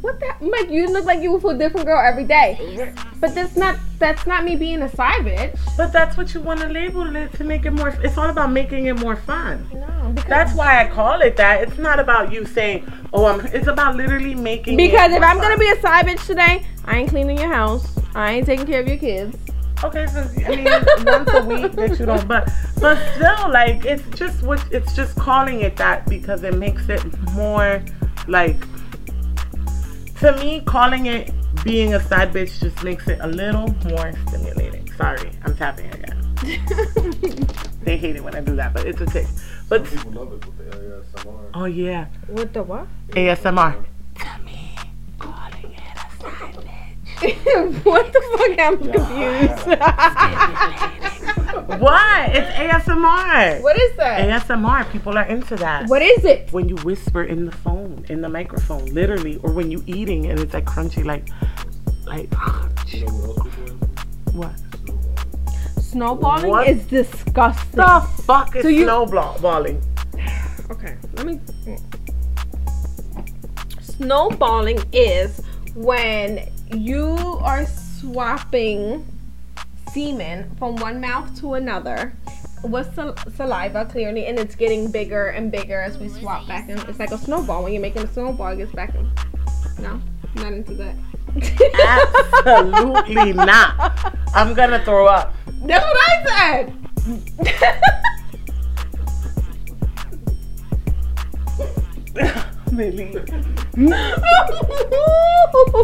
"What 0.01 0.21
the? 0.21 0.27
I'm 0.41 0.71
you 0.71 0.89
look 0.89 1.05
like 1.05 1.21
you 1.23 1.33
were 1.33 1.53
a 1.53 1.59
different 1.59 1.87
girl 1.87 2.01
every 2.01 2.25
day." 2.25 2.93
But 3.21 3.35
that's 3.35 3.57
not 3.57 3.77
that's 3.99 4.27
not 4.27 4.45
me 4.45 4.57
being 4.57 4.83
a 4.83 4.89
side 4.95 5.23
bitch. 5.23 5.59
But 5.77 5.93
that's 5.93 6.17
what 6.17 6.35
you 6.35 6.41
want 6.41 6.61
to 6.61 6.69
label 6.69 7.17
it 7.17 7.33
to 7.35 7.45
make 7.45 7.65
it 7.65 7.71
more. 7.71 7.89
It's 8.03 8.19
all 8.19 8.29
about 8.29 8.53
making 8.53 8.87
it 8.87 8.99
more 8.99 9.17
fun. 9.17 9.67
No, 9.73 10.13
because 10.15 10.29
That's 10.29 10.55
why 10.55 10.85
I 10.85 10.89
call 10.89 11.21
it 11.21 11.37
that. 11.37 11.63
It's 11.63 11.79
not 11.79 11.99
about 12.01 12.33
you 12.33 12.45
saying, 12.45 12.91
"Oh, 13.13 13.25
I'm." 13.27 13.47
It's 13.47 13.67
about 13.67 13.97
literally 13.97 14.35
making. 14.35 14.77
because 14.77 15.13
it 15.13 15.17
if 15.17 15.21
more 15.21 15.31
I'm 15.31 15.39
gonna 15.39 15.59
be 15.59 15.71
a 15.71 15.81
side 15.81 16.07
bitch 16.07 16.27
today, 16.27 16.67
I 16.85 16.99
ain't 16.99 17.09
cleaning 17.11 17.39
your 17.39 17.53
house. 17.53 17.99
I 18.15 18.33
ain't 18.33 18.47
taking 18.47 18.67
care 18.67 18.81
of 18.81 18.89
your 18.89 18.99
kids. 18.99 19.37
Okay, 19.83 20.07
so 20.07 20.21
I 20.47 20.57
mean 20.57 20.65
once 21.05 21.31
a 21.33 21.45
week 21.45 21.73
that 21.73 21.99
you 21.99 22.07
don't, 22.07 22.27
but 22.27 22.51
but 22.81 22.97
still, 23.15 23.51
like 23.51 23.85
it's 23.85 24.07
just 24.19 24.43
what 24.43 24.65
it's 24.73 24.95
just 24.95 25.17
calling 25.17 25.61
it 25.61 25.77
that 25.77 26.07
because 26.07 26.43
it 26.43 26.57
makes 26.57 26.89
it 26.89 27.03
more 27.33 27.83
like 28.29 28.57
to 30.20 30.37
me 30.38 30.61
calling 30.62 31.07
it 31.07 31.31
being 31.64 31.94
a 31.94 32.00
side 32.00 32.33
bitch 32.33 32.61
just 32.61 32.83
makes 32.83 33.07
it 33.09 33.18
a 33.20 33.27
little 33.27 33.74
more 33.85 34.12
stimulating. 34.29 34.90
Sorry, 34.94 35.31
I'm 35.44 35.57
tapping 35.57 35.92
again. 35.92 36.20
They 37.85 37.98
hate 37.98 38.16
it 38.16 38.24
when 38.24 38.35
I 38.35 38.40
do 38.40 38.57
that, 38.57 38.72
but 38.72 38.87
it's 38.87 38.98
a 39.03 39.07
tick. 39.07 39.27
But 39.68 39.85
People 39.85 40.12
love 40.12 40.33
it 40.33 40.46
with 40.46 40.57
the 40.57 40.64
ASMR. 41.18 41.50
oh 41.53 41.64
yeah, 41.66 42.07
what 42.29 42.55
the 42.55 42.62
what? 42.62 42.87
ASMR. 43.11 43.85
To 44.20 44.42
me, 44.42 44.74
calling 45.18 45.72
it 45.74 45.83
a 45.94 46.22
side 46.22 46.55
bitch. 46.55 47.14
what 47.85 48.13
the 48.13 48.23
fuck? 48.37 48.59
I'm 48.59 48.79
confused. 48.79 49.67
What? 51.81 52.31
It's 52.35 52.51
ASMR. 52.57 53.61
what 53.63 53.79
is 53.79 53.97
that? 53.97 54.43
ASMR. 54.47 54.91
People 54.93 55.17
are 55.19 55.25
into 55.25 55.57
that. 55.57 55.89
What 55.89 56.03
is 56.03 56.25
it? 56.25 56.53
when 56.53 56.69
you 56.69 56.77
whisper 56.77 57.25
in 57.25 57.47
the 57.47 57.53
phone, 57.53 58.05
in 58.09 58.21
the 58.21 58.29
microphone, 58.29 58.85
literally, 58.87 59.39
or 59.43 59.51
when 59.53 59.71
you 59.71 59.83
eating 59.87 60.27
and 60.27 60.39
it's 60.41 60.53
like 60.55 60.65
crunchy, 60.67 61.05
like, 61.05 61.29
like, 62.07 62.31
You 62.93 63.07
know 63.07 63.13
what 63.13 63.39
else 63.39 63.55
people 63.57 63.65
is? 63.65 63.73
what? 64.35 65.83
Snowballing 65.83 66.51
What? 66.51 66.69
is 66.69 66.85
disgusting. 66.87 67.77
The 67.77 68.01
fuck 68.25 68.55
is 68.57 68.63
So 68.63 68.69
you- 68.69 68.85
snowballing? 68.85 69.83
Okay, 70.71 70.97
let 71.15 71.27
me. 71.27 71.41
Mm. 71.65 71.81
Snowballing 73.81 74.79
is 74.93 75.41
when 75.75 76.49
you 76.75 77.17
are 77.43 77.67
swapping 77.67 79.07
semen 79.93 80.55
from 80.59 80.77
one 80.77 81.01
mouth 81.01 81.39
to 81.41 81.55
another 81.55 82.13
with 82.65 82.93
sal- 82.95 83.17
saliva 83.37 83.85
clearly 83.85 84.27
and 84.27 84.39
it's 84.39 84.55
getting 84.55 84.91
bigger 84.91 85.29
and 85.29 85.53
bigger 85.53 85.81
as 85.81 85.99
we 85.99 86.09
swap 86.09 86.47
back 86.49 86.69
and 86.69 86.81
it's 86.89 86.99
like 86.99 87.13
a 87.13 87.19
snowball. 87.19 87.63
When 87.63 87.73
you're 87.73 87.83
making 87.83 88.03
a 88.03 88.13
snowball 88.13 88.53
it 88.53 88.57
gets 88.57 88.73
back 88.73 88.95
and 88.95 89.09
no 89.79 90.01
not 90.37 90.53
into 90.53 90.75
that. 90.75 90.97
Absolutely 92.45 93.33
not. 93.45 94.15
I'm 94.35 94.55
gonna 94.55 94.85
throw 94.85 95.07
up. 95.07 95.35
That's 95.65 95.85
what 95.85 95.97
i 96.11 96.73
said. 102.17 102.51
Millie. 102.77 103.15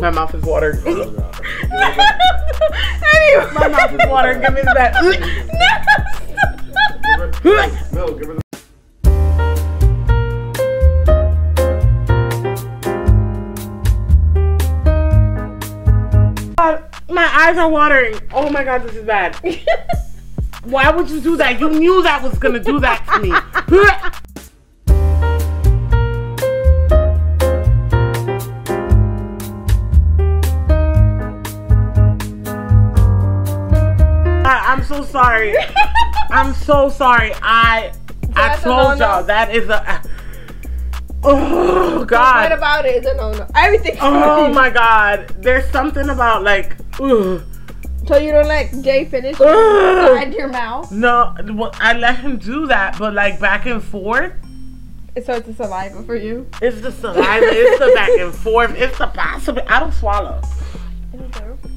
My 0.01 0.11
mouth 0.11 0.35
is 0.35 0.43
watering. 0.43 0.81
Oh, 1.73 1.87
anyway. 3.15 3.53
My 3.55 3.69
mouth 3.69 3.93
is 3.93 4.01
watering. 4.09 4.41
Give 4.41 4.53
me 4.53 4.63
that. 4.63 4.95
Give 5.03 5.21
no, 7.93 8.13
give 8.13 8.27
her 8.27 8.35
the 8.35 8.41
God, 16.57 16.85
my 17.09 17.25
eyes 17.25 17.57
are 17.57 17.69
watering. 17.69 18.21
Oh 18.33 18.51
my 18.51 18.65
god, 18.65 18.83
this 18.83 18.97
is 18.97 19.05
bad. 19.05 19.37
Why 20.65 20.91
would 20.91 21.09
you 21.09 21.21
do 21.21 21.37
that? 21.37 21.59
You 21.61 21.71
knew 21.71 22.03
that 22.03 22.23
was 22.23 22.39
gonna 22.39 22.59
do 22.61 22.81
that 22.81 23.07
to 23.15 23.21
me. 23.21 23.33
Sorry. 35.23 35.55
I'm 36.31 36.55
so 36.55 36.89
sorry. 36.89 37.33
I 37.43 37.93
I 38.35 38.49
That's 38.49 38.61
a 38.61 38.65
told 38.65 38.77
no-no? 38.99 39.05
y'all 39.07 39.25
that 39.25 39.55
is 39.55 39.69
a. 39.69 40.03
Oh 41.23 42.05
God. 42.05 42.51
What 42.51 42.57
about 42.57 42.87
it 42.87 43.05
is 43.05 43.07
a 43.11 43.15
no 43.15 43.33
no. 43.33 43.47
Everything. 43.55 43.97
Oh 44.01 44.53
my 44.53 44.71
god. 44.71 45.29
There's 45.39 45.69
something 45.71 46.09
about 46.09 46.43
like 46.43 46.77
ugh. 47.01 47.43
So 48.07 48.17
you 48.17 48.33
don't 48.33 48.49
let 48.49 48.73
Jay 48.83 49.05
finish 49.05 49.39
inside 49.39 50.35
your 50.35 50.49
mouth? 50.49 50.91
No, 50.91 51.35
well, 51.53 51.71
I 51.75 51.93
let 51.93 52.19
him 52.19 52.39
do 52.39 52.67
that, 52.67 52.99
but 52.99 53.13
like 53.15 53.39
back 53.39 53.67
and 53.67 53.81
forth, 53.85 54.33
So 55.23 55.35
it's 55.35 55.49
a 55.49 55.55
saliva 55.55 56.03
for 56.05 56.17
you. 56.17 56.49
it's 56.63 56.81
the 56.81 56.91
saliva, 56.91 57.47
it's 57.47 57.79
the 57.79 57.93
back 57.95 58.11
and 58.19 58.35
forth, 58.35 58.75
it's 58.75 58.97
the 58.99 59.07
possible. 59.09 59.63
I 59.69 59.79
don't 59.79 59.93
swallow. 59.93 60.41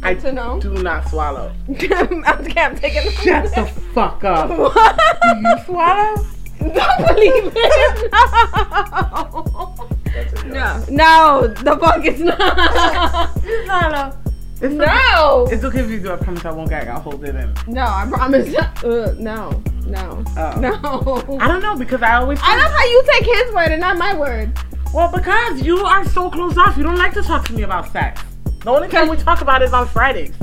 I 0.01 0.15
to 0.15 0.31
know. 0.33 0.59
do 0.59 0.73
not 0.83 1.07
swallow. 1.09 1.53
I'm, 1.91 2.23
I'm 2.25 2.43
taking 2.75 3.09
Shut 3.11 3.53
the 3.55 3.65
fuck 3.93 4.23
up. 4.23 4.49
What? 4.49 4.99
Do 5.21 5.49
you 5.49 5.57
swallow? 5.65 6.25
Don't 6.59 7.07
believe 7.07 7.51
it. 7.55 8.11
No. 8.11 9.87
That's 10.13 10.33
it. 10.33 10.45
No, 10.45 10.85
no, 10.89 11.47
the 11.47 11.77
fuck 11.79 12.05
is 12.05 12.19
not. 12.21 13.43
You 13.43 13.65
swallow. 13.65 14.17
It's 14.61 14.73
No, 14.75 15.43
Okay. 15.45 15.55
It's 15.55 15.63
okay 15.65 15.79
if 15.81 15.89
you 15.89 15.99
do. 15.99 16.11
I 16.13 16.15
promise 16.17 16.45
I 16.45 16.51
won't 16.51 16.69
gag. 16.69 16.87
I'll 16.87 17.01
hold 17.01 17.23
it 17.25 17.35
in. 17.35 17.53
no, 17.67 17.81
I 17.83 18.05
promise. 18.09 18.53
Uh, 18.83 19.13
no, 19.17 19.61
no, 19.85 20.23
Oh. 20.37 20.59
no. 20.59 21.37
I 21.39 21.47
don't 21.47 21.61
know 21.61 21.75
because 21.77 22.01
I 22.01 22.15
always. 22.15 22.39
I 22.41 22.57
love 22.57 22.71
how 22.71 22.85
you 22.85 23.03
take 23.13 23.25
his 23.25 23.53
word 23.53 23.71
and 23.71 23.79
not 23.81 23.97
my 23.97 24.13
word. 24.17 24.51
Well, 24.93 25.09
because 25.11 25.61
you 25.61 25.77
are 25.85 26.05
so 26.09 26.29
closed 26.29 26.57
off. 26.57 26.75
You 26.77 26.83
don't 26.83 26.97
like 26.97 27.13
to 27.13 27.21
talk 27.23 27.45
to 27.47 27.53
me 27.53 27.63
about 27.63 27.91
sex. 27.91 28.21
The 28.63 28.71
only 28.71 28.87
time 28.87 29.09
we 29.09 29.17
talk 29.17 29.41
about 29.41 29.61
it 29.61 29.65
is 29.65 29.73
on 29.73 29.87
Fridays. 29.89 30.33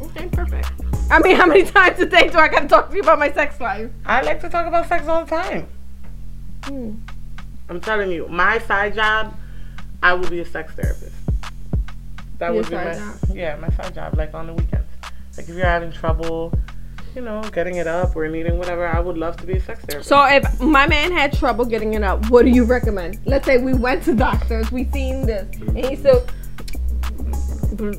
Okay, 0.00 0.28
perfect. 0.28 0.70
I 1.10 1.18
mean, 1.18 1.34
how 1.34 1.46
many 1.46 1.64
times 1.64 1.98
a 1.98 2.06
day 2.06 2.28
do 2.28 2.38
I 2.38 2.46
gotta 2.46 2.68
talk 2.68 2.90
to 2.90 2.94
you 2.96 3.02
about 3.02 3.18
my 3.18 3.32
sex 3.32 3.60
life? 3.60 3.90
I 4.06 4.22
like 4.22 4.40
to 4.42 4.48
talk 4.48 4.66
about 4.68 4.88
sex 4.88 5.08
all 5.08 5.24
the 5.24 5.30
time. 5.30 5.68
Hmm. 6.64 6.92
I'm 7.68 7.80
telling 7.80 8.12
you, 8.12 8.28
my 8.28 8.60
side 8.60 8.94
job, 8.94 9.34
I 10.00 10.12
will 10.12 10.28
be 10.30 10.38
a 10.40 10.44
sex 10.46 10.72
therapist. 10.74 11.14
That 12.38 12.52
Your 12.52 12.62
would 12.62 12.70
be 12.70 12.76
my 12.76 12.94
job? 12.94 13.16
yeah, 13.32 13.56
my 13.56 13.70
side 13.70 13.94
job, 13.94 14.16
like 14.16 14.32
on 14.32 14.46
the 14.46 14.54
weekends. 14.54 14.86
Like 15.36 15.48
if 15.48 15.56
you're 15.56 15.66
having 15.66 15.90
trouble, 15.90 16.52
you 17.16 17.22
know, 17.22 17.42
getting 17.52 17.76
it 17.76 17.88
up 17.88 18.14
or 18.14 18.28
needing 18.28 18.58
whatever, 18.58 18.86
I 18.86 19.00
would 19.00 19.18
love 19.18 19.36
to 19.38 19.46
be 19.46 19.54
a 19.54 19.60
sex 19.60 19.84
therapist. 19.84 20.08
So 20.08 20.24
if 20.24 20.60
my 20.60 20.86
man 20.86 21.10
had 21.10 21.32
trouble 21.32 21.64
getting 21.64 21.94
it 21.94 22.04
up, 22.04 22.30
what 22.30 22.44
do 22.44 22.50
you 22.50 22.62
recommend? 22.62 23.18
Let's 23.24 23.44
say 23.44 23.58
we 23.58 23.74
went 23.74 24.04
to 24.04 24.14
doctors, 24.14 24.70
we 24.70 24.84
seen 24.92 25.26
this, 25.26 25.48
and 25.60 25.76
he 25.76 25.96
still 25.96 26.24
blue, 27.80 27.92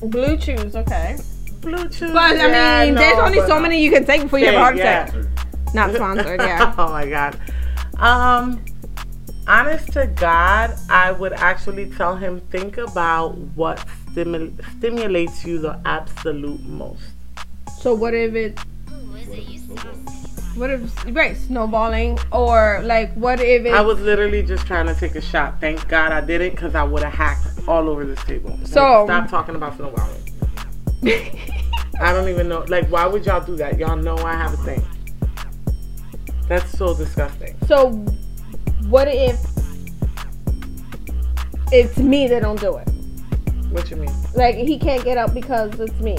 BlueChews, 0.00 0.74
okay. 0.76 1.16
Bluetooth. 1.60 2.12
But 2.12 2.36
yeah, 2.36 2.82
I 2.82 2.86
mean, 2.86 2.94
there's 2.94 3.18
only 3.18 3.40
so 3.46 3.58
many 3.58 3.82
you 3.82 3.90
can 3.90 4.04
take 4.04 4.22
before 4.22 4.38
you 4.38 4.46
have 4.46 4.54
a 4.54 4.58
heart 4.58 4.76
Yeah, 4.76 5.08
attack. 5.08 5.74
Not 5.74 5.94
sponsored, 5.94 6.40
yeah. 6.40 6.74
oh 6.78 6.90
my 6.90 7.06
god. 7.06 7.38
Um, 7.98 8.64
honest 9.48 9.92
to 9.92 10.06
God, 10.06 10.76
I 10.88 11.12
would 11.12 11.32
actually 11.32 11.90
tell 11.90 12.16
him 12.16 12.40
think 12.50 12.78
about 12.78 13.36
what 13.56 13.78
stimu- 14.12 14.54
stimulates 14.78 15.44
you 15.44 15.58
the 15.58 15.80
absolute 15.84 16.62
most. 16.64 17.02
So 17.80 17.94
what 17.94 18.14
if 18.14 18.34
it? 18.34 18.58
What 20.54 20.70
if 20.70 21.04
right 21.06 21.36
snowballing 21.36 22.16
or 22.30 22.80
like 22.84 23.12
what 23.14 23.40
if 23.40 23.64
it? 23.66 23.72
I 23.74 23.80
was 23.80 24.00
literally 24.00 24.42
just 24.42 24.66
trying 24.66 24.86
to 24.86 24.94
take 24.94 25.16
a 25.16 25.20
shot. 25.20 25.60
Thank 25.60 25.88
God 25.88 26.12
I 26.12 26.20
didn't, 26.20 26.50
because 26.50 26.76
I 26.76 26.84
would 26.84 27.02
have 27.02 27.12
hacked 27.12 27.66
all 27.68 27.88
over 27.88 28.04
this 28.04 28.22
table. 28.24 28.50
Like, 28.50 28.66
So- 28.68 29.04
stop 29.06 29.28
talking 29.28 29.56
about 29.56 29.76
snowballing. 29.76 30.22
I 32.00 32.12
don't 32.12 32.28
even 32.28 32.48
know. 32.48 32.64
Like, 32.68 32.88
why 32.88 33.06
would 33.06 33.26
y'all 33.26 33.44
do 33.44 33.56
that? 33.56 33.78
Y'all 33.78 33.96
know 33.96 34.16
I 34.18 34.34
have 34.34 34.54
a 34.54 34.56
thing. 34.58 34.82
That's 36.48 36.70
so 36.76 36.94
disgusting. 36.94 37.56
so 37.66 37.90
what 38.88 39.08
if 39.08 39.40
it's 41.72 41.96
me 41.96 42.28
that 42.28 42.42
don't 42.42 42.60
do 42.60 42.76
it? 42.76 42.88
What 43.70 43.90
you 43.90 43.96
mean? 43.96 44.10
Like 44.34 44.54
he 44.54 44.78
can't 44.78 45.02
get 45.04 45.18
up 45.18 45.34
because 45.34 45.78
it's 45.80 45.98
me. 46.00 46.16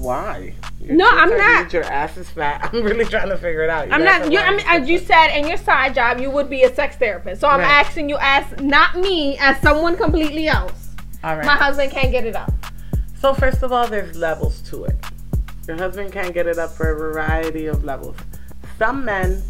Why? 0.00 0.54
No, 0.90 1.08
I'm 1.08 1.30
not. 1.36 1.72
Your 1.72 1.84
ass 1.84 2.16
is 2.16 2.28
fat. 2.30 2.70
I'm 2.72 2.82
really 2.82 3.04
trying 3.04 3.28
to 3.28 3.36
figure 3.36 3.62
it 3.62 3.70
out. 3.70 3.86
You 3.88 3.92
I'm 3.94 4.04
not. 4.04 4.30
You, 4.32 4.38
I 4.38 4.50
mean, 4.50 4.64
as 4.66 4.88
you 4.88 4.98
said 4.98 5.28
in 5.36 5.46
your 5.46 5.56
side 5.56 5.94
job, 5.94 6.18
you 6.18 6.30
would 6.30 6.50
be 6.50 6.62
a 6.64 6.74
sex 6.74 6.96
therapist. 6.96 7.40
So 7.40 7.48
I'm 7.48 7.60
Right. 7.60 7.70
asking 7.86 8.08
you, 8.08 8.16
as 8.20 8.44
not 8.60 8.96
me, 8.96 9.36
as 9.38 9.60
someone 9.60 9.96
completely 9.96 10.48
else. 10.48 10.88
All 11.22 11.36
right. 11.36 11.44
My 11.44 11.56
husband 11.56 11.92
can't 11.92 12.10
get 12.10 12.24
it 12.26 12.34
up. 12.36 12.52
So 13.20 13.34
first 13.34 13.62
of 13.62 13.72
all, 13.72 13.86
there's 13.86 14.16
levels 14.16 14.60
to 14.70 14.84
it. 14.84 14.96
Your 15.68 15.76
husband 15.76 16.12
can't 16.12 16.32
get 16.34 16.46
it 16.46 16.58
up 16.58 16.72
for 16.72 16.90
a 16.90 16.96
variety 16.98 17.66
of 17.66 17.84
levels. 17.84 18.16
Some 18.78 19.04
men 19.04 19.42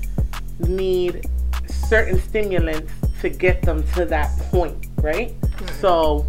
need 0.59 1.27
certain 1.67 2.21
stimulants 2.21 2.93
to 3.21 3.29
get 3.31 3.63
them 3.63 3.85
to 3.95 4.05
that 4.07 4.37
point, 4.51 4.89
right? 5.03 5.35
So 5.81 6.27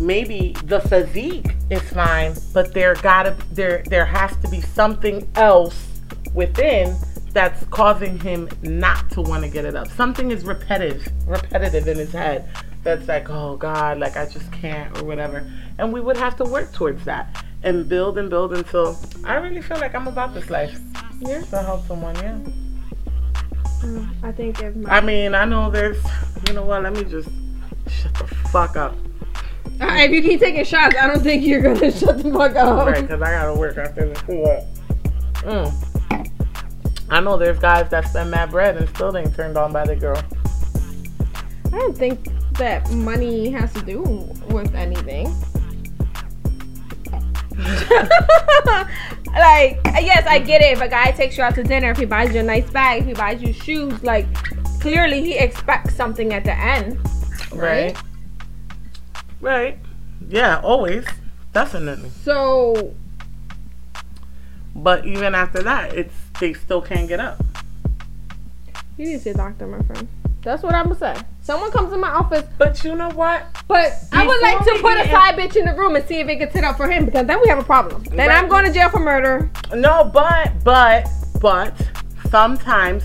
maybe 0.00 0.56
the 0.64 0.80
physique 0.80 1.54
is 1.72 1.82
fine, 1.90 2.34
but 2.52 2.74
there 2.74 2.94
gotta 2.96 3.36
there 3.50 3.82
there 3.88 4.04
has 4.04 4.36
to 4.36 4.48
be 4.48 4.60
something 4.60 5.26
else 5.34 5.88
within 6.34 6.96
that's 7.32 7.64
causing 7.66 8.18
him 8.20 8.48
not 8.62 9.10
to 9.10 9.22
want 9.22 9.42
to 9.42 9.48
get 9.48 9.64
it 9.64 9.74
up. 9.74 9.88
Something 9.88 10.30
is 10.30 10.44
repetitive, 10.44 11.08
repetitive 11.26 11.88
in 11.88 11.96
his 11.96 12.12
head. 12.12 12.48
That's 12.82 13.08
like, 13.08 13.30
oh 13.30 13.56
God, 13.56 13.98
like 13.98 14.16
I 14.16 14.26
just 14.26 14.52
can't 14.52 14.96
or 14.98 15.04
whatever. 15.04 15.50
And 15.78 15.92
we 15.92 16.00
would 16.00 16.16
have 16.16 16.36
to 16.36 16.44
work 16.44 16.72
towards 16.72 17.04
that 17.06 17.44
and 17.62 17.88
build 17.88 18.18
and 18.18 18.28
build 18.28 18.52
until 18.52 18.98
I 19.24 19.36
really 19.36 19.62
feel 19.62 19.78
like 19.78 19.94
I'm 19.94 20.08
about 20.08 20.34
this 20.34 20.50
life. 20.50 20.78
Yeah. 21.20 21.40
To 21.42 21.62
help 21.62 21.86
someone, 21.86 22.16
yeah. 22.16 22.38
Mm, 23.80 24.08
I 24.22 24.32
think 24.32 24.60
if 24.60 24.76
my 24.76 24.98
I 24.98 25.00
mean, 25.00 25.34
I 25.34 25.44
know 25.44 25.70
there's, 25.70 26.02
you 26.46 26.54
know 26.54 26.64
what? 26.64 26.82
Let 26.82 26.92
me 26.92 27.04
just 27.04 27.28
shut 27.88 28.12
the 28.14 28.26
fuck 28.26 28.76
up, 28.76 28.94
Uh, 29.82 29.96
if 29.96 30.10
you 30.12 30.22
keep 30.22 30.38
taking 30.40 30.64
shots, 30.64 30.96
I 30.96 31.06
don't 31.08 31.22
think 31.22 31.44
you're 31.44 31.60
gonna 31.60 31.90
shut 31.98 32.22
the 32.22 32.30
fuck 32.30 32.54
up. 32.56 32.86
right? 32.86 33.02
Because 33.02 33.20
I 33.20 33.30
gotta 33.32 33.58
work 33.58 33.76
after 33.78 34.08
this. 34.08 34.18
What? 34.26 34.66
Mm. 35.42 36.28
I 37.10 37.20
know 37.20 37.36
there's 37.36 37.58
guys 37.58 37.90
that 37.90 38.08
spend 38.08 38.30
mad 38.30 38.50
bread 38.52 38.76
and 38.76 38.88
still 38.90 39.14
ain't 39.16 39.34
turned 39.34 39.58
on 39.58 39.72
by 39.72 39.84
the 39.84 39.96
girl. 39.96 40.22
I 41.66 41.78
don't 41.78 41.96
think 41.96 42.28
that 42.54 42.90
money 42.92 43.50
has 43.50 43.72
to 43.74 43.82
do 43.82 44.02
with 44.48 44.74
anything. 44.74 45.26
like, 49.26 49.80
yes, 50.00 50.26
I 50.26 50.38
get 50.38 50.62
it. 50.62 50.72
If 50.72 50.80
a 50.80 50.88
guy 50.88 51.10
takes 51.12 51.36
you 51.36 51.44
out 51.44 51.54
to 51.56 51.62
dinner, 51.62 51.90
if 51.90 51.98
he 51.98 52.04
buys 52.04 52.34
you 52.34 52.40
a 52.40 52.42
nice 52.44 52.70
bag, 52.70 53.02
if 53.02 53.06
he 53.08 53.14
buys 53.14 53.42
you 53.42 53.52
shoes, 53.52 54.02
like, 54.02 54.26
clearly 54.80 55.20
he 55.20 55.34
expects 55.34 55.94
something 55.94 56.32
at 56.32 56.44
the 56.44 56.58
end. 56.58 56.98
Right. 57.52 57.94
Right. 57.94 57.98
Yeah, 60.28 60.60
always. 60.62 61.04
Definitely. 61.52 62.10
So, 62.24 62.94
But 64.74 65.04
even 65.04 65.34
after 65.34 65.62
that, 65.62 65.92
it's 65.94 66.14
they 66.40 66.54
still 66.54 66.80
can't 66.80 67.06
get 67.08 67.20
up. 67.20 67.44
you 68.96 69.06
need 69.06 69.12
to 69.14 69.20
see 69.20 69.30
a 69.30 69.34
doctor, 69.34 69.66
my 69.66 69.82
friend. 69.82 70.08
That's 70.42 70.62
what 70.62 70.74
I'm 70.74 70.84
gonna 70.84 70.96
say. 70.98 71.14
Someone 71.42 71.70
comes 71.70 71.92
in 71.92 72.00
my 72.00 72.08
office, 72.10 72.44
But 72.58 72.82
you 72.84 72.94
know 72.96 73.10
what? 73.10 73.44
but 73.68 73.92
I 74.12 74.26
would 74.26 74.40
like 74.42 74.58
to 74.64 74.78
put 74.80 74.96
a 74.98 75.08
side 75.10 75.36
bitch 75.36 75.56
in 75.56 75.66
the 75.66 75.74
room 75.74 75.94
and 75.96 76.04
see 76.06 76.20
if 76.20 76.28
it 76.28 76.36
can 76.38 76.50
sit 76.50 76.64
up 76.64 76.76
for 76.76 76.88
him 76.90 77.04
because 77.04 77.26
then 77.26 77.40
we 77.42 77.48
have 77.48 77.58
a 77.58 77.64
problem. 77.64 78.02
Then 78.04 78.28
Right. 78.28 78.30
I'm 78.30 78.48
going 78.48 78.64
to 78.64 78.72
jail 78.72 78.88
for 78.88 78.98
murder. 79.00 79.50
No, 79.74 80.04
but 80.04 80.52
but 80.64 81.08
but 81.40 81.74
sometimes 82.30 83.04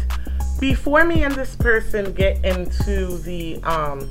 before 0.60 1.04
me 1.06 1.24
and 1.24 1.34
this 1.36 1.56
person 1.56 2.12
get 2.14 2.44
into 2.46 3.18
the 3.20 3.62
um 3.64 4.10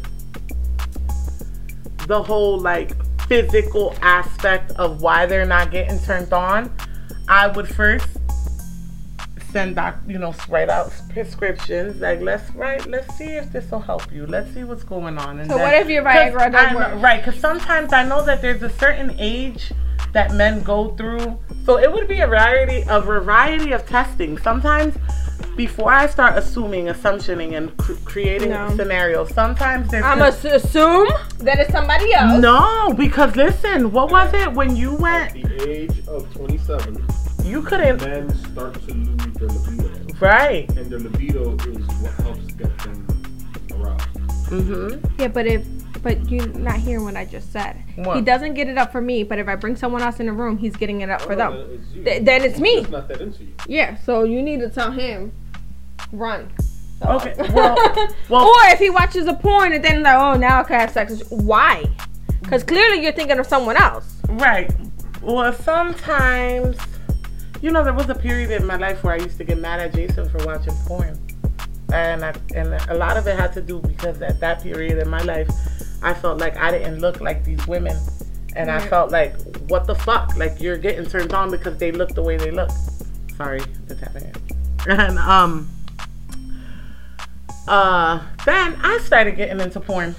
the 2.06 2.22
whole 2.22 2.58
like 2.58 2.92
physical 3.26 3.94
aspect 4.02 4.72
of 4.72 5.02
why 5.02 5.26
they're 5.26 5.44
not 5.44 5.70
getting 5.70 5.98
turned 6.00 6.32
on, 6.32 6.74
I 7.28 7.48
would 7.48 7.68
first 7.68 8.06
send 9.50 9.76
doc, 9.76 9.96
you 10.06 10.18
know, 10.18 10.34
write 10.48 10.68
out 10.68 10.92
prescriptions. 11.10 12.00
Like 12.00 12.20
let's 12.20 12.48
write, 12.54 12.86
let's 12.86 13.12
see 13.16 13.36
if 13.36 13.52
this 13.52 13.70
will 13.70 13.80
help 13.80 14.12
you. 14.12 14.26
Let's 14.26 14.52
see 14.52 14.64
what's 14.64 14.84
going 14.84 15.18
on. 15.18 15.40
And 15.40 15.50
So 15.50 15.56
what 15.56 15.74
if 15.74 15.88
your 15.88 16.04
Viagra 16.04 16.52
doesn't 16.52 16.76
work? 16.76 17.02
Right, 17.02 17.24
because 17.24 17.40
sometimes 17.40 17.92
I 17.92 18.04
know 18.04 18.24
that 18.24 18.42
there's 18.42 18.62
a 18.62 18.70
certain 18.70 19.14
age 19.18 19.72
that 20.12 20.34
men 20.34 20.62
go 20.62 20.94
through. 20.96 21.38
So 21.64 21.78
it 21.78 21.92
would 21.92 22.08
be 22.08 22.20
a 22.20 22.26
variety, 22.26 22.84
a 22.88 23.00
variety 23.00 23.72
of 23.72 23.86
testing. 23.86 24.38
Sometimes 24.38 24.96
before 25.56 25.92
I 25.92 26.06
start 26.06 26.36
assuming, 26.36 26.86
assumptioning, 26.86 27.56
and 27.56 27.76
cr- 27.78 27.94
creating 28.04 28.50
No. 28.50 28.68
scenarios, 28.76 29.32
sometimes 29.34 29.90
there's 29.90 30.04
I'm 30.04 30.18
gonna 30.18 30.28
assume 30.54 31.08
that 31.38 31.58
it's 31.58 31.72
somebody 31.72 32.12
else. 32.12 32.40
no, 32.40 32.92
because 32.96 33.34
listen, 33.36 33.90
what 33.92 34.10
was 34.10 34.32
it 34.34 34.52
when 34.52 34.76
you 34.76 34.94
At 34.94 35.00
went? 35.00 35.32
the 35.48 35.68
age 35.70 36.02
of 36.08 36.32
27, 36.34 37.04
You 37.44 37.62
couldn't. 37.62 38.02
men 38.02 38.34
start 38.52 38.74
to 38.86 38.94
lose 38.94 39.16
their 39.34 39.48
libido. 39.48 40.14
Right. 40.20 40.68
And 40.76 40.86
their 40.90 40.98
libido 41.00 41.54
is 41.54 41.86
what 42.00 42.12
helps 42.24 42.52
get 42.52 42.78
them 42.78 43.06
aroused. 43.74 44.02
Mm-hmm. 44.50 45.20
Yeah, 45.20 45.28
but 45.28 45.46
if 45.46 45.64
but 46.02 46.30
you're 46.30 46.46
not 46.48 46.76
hearing 46.76 47.04
what 47.04 47.16
I 47.16 47.24
just 47.24 47.50
said. 47.52 47.82
What? 47.96 48.14
He 48.16 48.22
doesn't 48.22 48.54
get 48.54 48.68
it 48.68 48.78
up 48.78 48.92
for 48.92 49.00
me, 49.00 49.24
but 49.24 49.40
if 49.40 49.48
I 49.48 49.56
bring 49.56 49.74
someone 49.74 50.02
else 50.02 50.20
in 50.20 50.26
the 50.26 50.32
room, 50.32 50.56
he's 50.56 50.76
getting 50.76 51.00
it 51.00 51.10
up 51.10 51.20
for 51.22 51.32
Oh, 51.32 51.36
them. 51.36 51.52
then 51.54 51.66
it's 51.80 51.94
you. 51.96 52.04
Th- 52.04 52.22
then 52.24 52.42
it's 52.44 52.60
me. 52.60 52.76
Just 52.80 52.90
not 52.92 53.08
that 53.08 53.20
into 53.20 53.42
you. 53.42 53.52
Yeah, 53.66 53.96
so 53.96 54.22
you 54.22 54.40
need 54.40 54.60
to 54.60 54.68
tell 54.68 54.92
him, 54.92 55.32
run. 56.12 56.50
So- 57.02 57.10
Okay, 57.16 57.34
well- 57.52 57.76
well- 58.28 58.44
or 58.46 58.54
if 58.72 58.78
he 58.78 58.90
watches 58.90 59.26
a 59.26 59.34
porn 59.34 59.72
and 59.72 59.84
then 59.84 60.02
like, 60.02 60.14
oh, 60.16 60.34
now 60.34 60.60
I 60.60 60.62
can 60.64 60.80
have 60.80 60.90
sex. 60.92 61.22
Why? 61.30 61.84
Because 62.42 62.62
clearly 62.64 63.02
you're 63.02 63.12
thinking 63.12 63.38
of 63.38 63.46
someone 63.46 63.76
else. 63.76 64.16
Right. 64.28 64.70
Well, 65.22 65.52
sometimes, 65.52 66.76
you 67.60 67.70
know, 67.70 67.82
there 67.82 67.92
was 67.92 68.08
a 68.08 68.14
period 68.14 68.50
in 68.50 68.64
my 68.66 68.76
life 68.76 69.02
where 69.02 69.14
I 69.14 69.18
used 69.18 69.38
to 69.38 69.44
get 69.44 69.58
mad 69.58 69.80
at 69.80 69.92
Jason 69.94 70.28
for 70.28 70.38
watching 70.46 70.72
porn, 70.86 71.18
and 71.92 72.24
I, 72.24 72.32
and 72.54 72.74
a 72.88 72.94
lot 72.94 73.16
of 73.16 73.26
it 73.26 73.36
had 73.38 73.52
to 73.54 73.60
do 73.62 73.80
because 73.80 74.22
at 74.22 74.38
that 74.40 74.62
period 74.62 74.98
in 74.98 75.08
my 75.08 75.20
life, 75.22 75.48
I 76.02 76.14
felt 76.14 76.38
like 76.38 76.56
I 76.56 76.70
didn't 76.70 77.00
look 77.00 77.20
like 77.20 77.44
these 77.44 77.66
women, 77.66 77.96
and 78.54 78.70
I 78.70 78.78
felt 78.78 79.10
like, 79.10 79.34
what 79.68 79.86
the 79.86 79.94
fuck? 79.96 80.36
Like 80.36 80.60
you're 80.60 80.76
getting 80.78 81.04
turned 81.06 81.32
on 81.32 81.50
because 81.50 81.76
they 81.78 81.90
look 81.92 82.10
the 82.14 82.22
way 82.22 82.36
they 82.36 82.50
look. 82.52 82.70
Sorry, 83.36 83.60
the 83.86 83.94
tapping. 83.96 84.32
And 84.88 85.18
um, 85.18 85.68
uh, 87.68 88.22
then 88.44 88.76
I 88.82 88.98
started 88.98 89.36
getting 89.36 89.60
into 89.60 89.80
porn. 89.80 90.14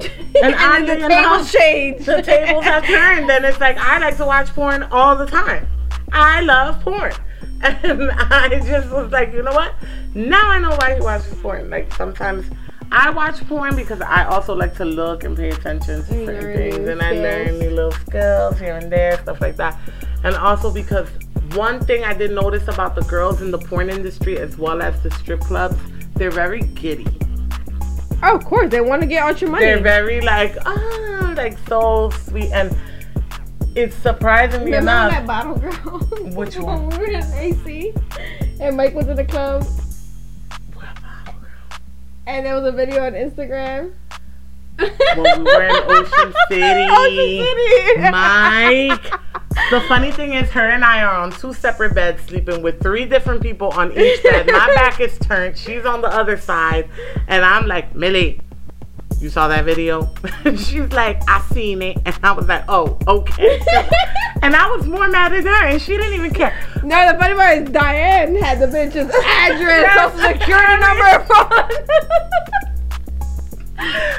And, 0.40 0.54
oddly 0.54 0.86
then 0.86 1.00
the 1.00 1.08
table 1.08 1.34
enough, 1.34 1.52
changed. 1.52 2.06
the 2.06 2.22
tables 2.22 2.62
have 2.62 2.84
turned 2.86 3.28
and 3.28 3.44
it's 3.44 3.58
like 3.58 3.76
I 3.78 3.98
like 3.98 4.16
to 4.18 4.24
watch 4.26 4.48
porn 4.50 4.84
all 4.84 5.16
the 5.16 5.26
time. 5.26 5.66
I 6.12 6.42
love 6.42 6.80
porn. 6.82 7.12
And 7.62 8.10
I 8.12 8.60
just 8.60 8.90
was 8.90 9.10
like, 9.10 9.32
you 9.32 9.42
know 9.42 9.52
what? 9.52 9.74
Now 10.14 10.48
I 10.48 10.60
know 10.60 10.70
why 10.76 10.94
he 10.94 11.00
watches 11.00 11.34
porn. 11.42 11.70
Like 11.70 11.92
sometimes 11.94 12.46
I 12.92 13.10
watch 13.10 13.44
porn 13.48 13.74
because 13.74 14.00
I 14.00 14.26
also 14.26 14.54
like 14.54 14.74
to 14.76 14.84
look 14.84 15.24
and 15.24 15.36
pay 15.36 15.48
attention 15.50 16.04
to 16.04 16.14
And 16.14 16.26
certain 16.26 16.56
things 16.56 16.78
new 16.78 16.88
and 16.90 17.02
I 17.02 17.12
learn 17.12 17.58
new 17.58 17.70
little 17.70 17.90
skills 17.92 18.60
here 18.60 18.76
and 18.76 18.92
there, 18.92 19.18
stuff 19.18 19.40
like 19.40 19.56
that. 19.56 19.76
And 20.22 20.36
also 20.36 20.72
because 20.72 21.08
one 21.54 21.80
thing 21.80 22.04
I 22.04 22.14
did 22.14 22.30
notice 22.30 22.68
about 22.68 22.94
the 22.94 23.02
girls 23.02 23.42
in 23.42 23.50
the 23.50 23.58
porn 23.58 23.90
industry 23.90 24.38
as 24.38 24.56
well 24.56 24.80
as 24.80 25.02
the 25.02 25.10
strip 25.12 25.40
clubs, 25.40 25.76
they're 26.18 26.30
very 26.30 26.60
giddy. 26.60 27.06
Oh, 28.22 28.34
of 28.36 28.44
course, 28.44 28.70
they 28.70 28.80
want 28.80 29.00
to 29.02 29.06
get 29.06 29.22
out 29.22 29.40
your 29.40 29.50
money. 29.50 29.64
They're 29.64 29.80
very 29.80 30.20
like, 30.20 30.56
ah, 30.66 31.34
like 31.36 31.56
so 31.68 32.10
sweet, 32.10 32.50
and 32.52 32.76
it's 33.74 33.94
surprisingly 33.96 34.72
Remember 34.72 34.90
enough. 34.90 35.10
that 35.12 35.26
bottle 35.26 35.54
girl? 35.56 35.98
Which 36.34 36.56
one? 36.58 36.88
we 36.90 36.96
were 36.98 37.04
in 37.06 37.22
AC 37.34 37.94
and 38.60 38.76
Mike 38.76 38.94
was 38.94 39.06
in 39.06 39.14
the 39.16 39.24
club 39.24 39.64
and 42.26 42.44
there 42.44 42.54
was 42.54 42.64
a 42.64 42.72
video 42.72 43.06
on 43.06 43.12
Instagram. 43.12 43.92
When 44.78 45.44
we 45.44 45.50
were 45.50 45.62
in 45.64 45.76
Ocean 45.90 46.34
City. 46.48 46.86
Ocean 46.90 47.46
City. 47.96 48.10
Mike. 48.10 49.12
The 49.70 49.82
funny 49.82 50.10
thing 50.10 50.32
is, 50.32 50.48
her 50.50 50.70
and 50.70 50.82
I 50.82 51.02
are 51.02 51.14
on 51.14 51.30
two 51.30 51.52
separate 51.52 51.94
beds, 51.94 52.22
sleeping 52.22 52.62
with 52.62 52.80
three 52.80 53.04
different 53.04 53.42
people 53.42 53.68
on 53.68 53.92
each 53.92 54.22
bed. 54.22 54.46
My 54.46 54.66
back 54.74 54.98
is 54.98 55.18
turned. 55.18 55.58
She's 55.58 55.84
on 55.84 56.00
the 56.00 56.08
other 56.08 56.38
side, 56.38 56.88
and 57.26 57.44
I'm 57.44 57.66
like, 57.66 57.94
Millie, 57.94 58.40
you 59.20 59.28
saw 59.28 59.46
that 59.48 59.66
video? 59.66 60.08
She's 60.56 60.90
like, 60.92 61.20
I 61.28 61.44
seen 61.52 61.82
it, 61.82 61.98
and 62.06 62.18
I 62.22 62.32
was 62.32 62.46
like, 62.46 62.64
oh, 62.68 62.98
okay. 63.06 63.60
and 64.42 64.56
I 64.56 64.74
was 64.74 64.86
more 64.86 65.06
mad 65.08 65.34
at 65.34 65.44
her, 65.44 65.66
and 65.66 65.82
she 65.82 65.98
didn't 65.98 66.14
even 66.14 66.32
care. 66.32 66.58
No, 66.82 67.12
the 67.12 67.18
funny 67.18 67.34
part 67.34 67.58
is 67.58 67.70
Diane 67.70 68.36
had 68.36 68.60
the 68.60 68.66
bitch's 68.66 69.14
address, 69.14 70.14
social 70.14 70.32
security 70.32 70.80
number, 70.80 71.24
phone. 71.26 72.67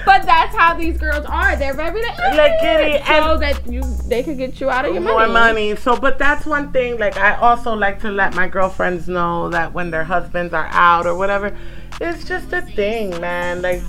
But 0.06 0.24
that's 0.24 0.56
how 0.56 0.74
these 0.74 0.98
girls 0.98 1.26
are. 1.26 1.56
They're 1.58 1.74
very 1.74 2.02
like, 2.02 2.62
giddy, 2.62 3.04
so 3.06 3.34
and- 3.34 3.41
that 3.41 3.67
you 3.67 3.84
they 4.08 4.24
could 4.24 4.38
get 4.38 4.60
you 4.62 4.69
out 4.69 4.86
of 4.86 4.93
your 4.93 5.02
more 5.04 5.28
money. 5.28 5.34
money. 5.34 5.76
So, 5.76 5.98
but 5.98 6.17
that's 6.17 6.45
one 6.45 6.72
thing. 6.72 6.98
Like, 6.98 7.17
I 7.17 7.36
also 7.36 7.74
like 7.74 8.00
to 8.02 8.10
let 8.12 8.36
my 8.36 8.48
girlfriends 8.48 9.08
know 9.08 9.50
that 9.50 9.74
when 9.74 9.91
their 9.91 10.04
husbands 10.06 10.54
are 10.54 10.67
out 10.72 11.06
or 11.06 11.15
whatever, 11.15 11.56
it's 12.00 12.24
just 12.26 12.54
a 12.54 12.62
thing, 12.62 13.19
man. 13.19 13.62
Like, 13.62 13.82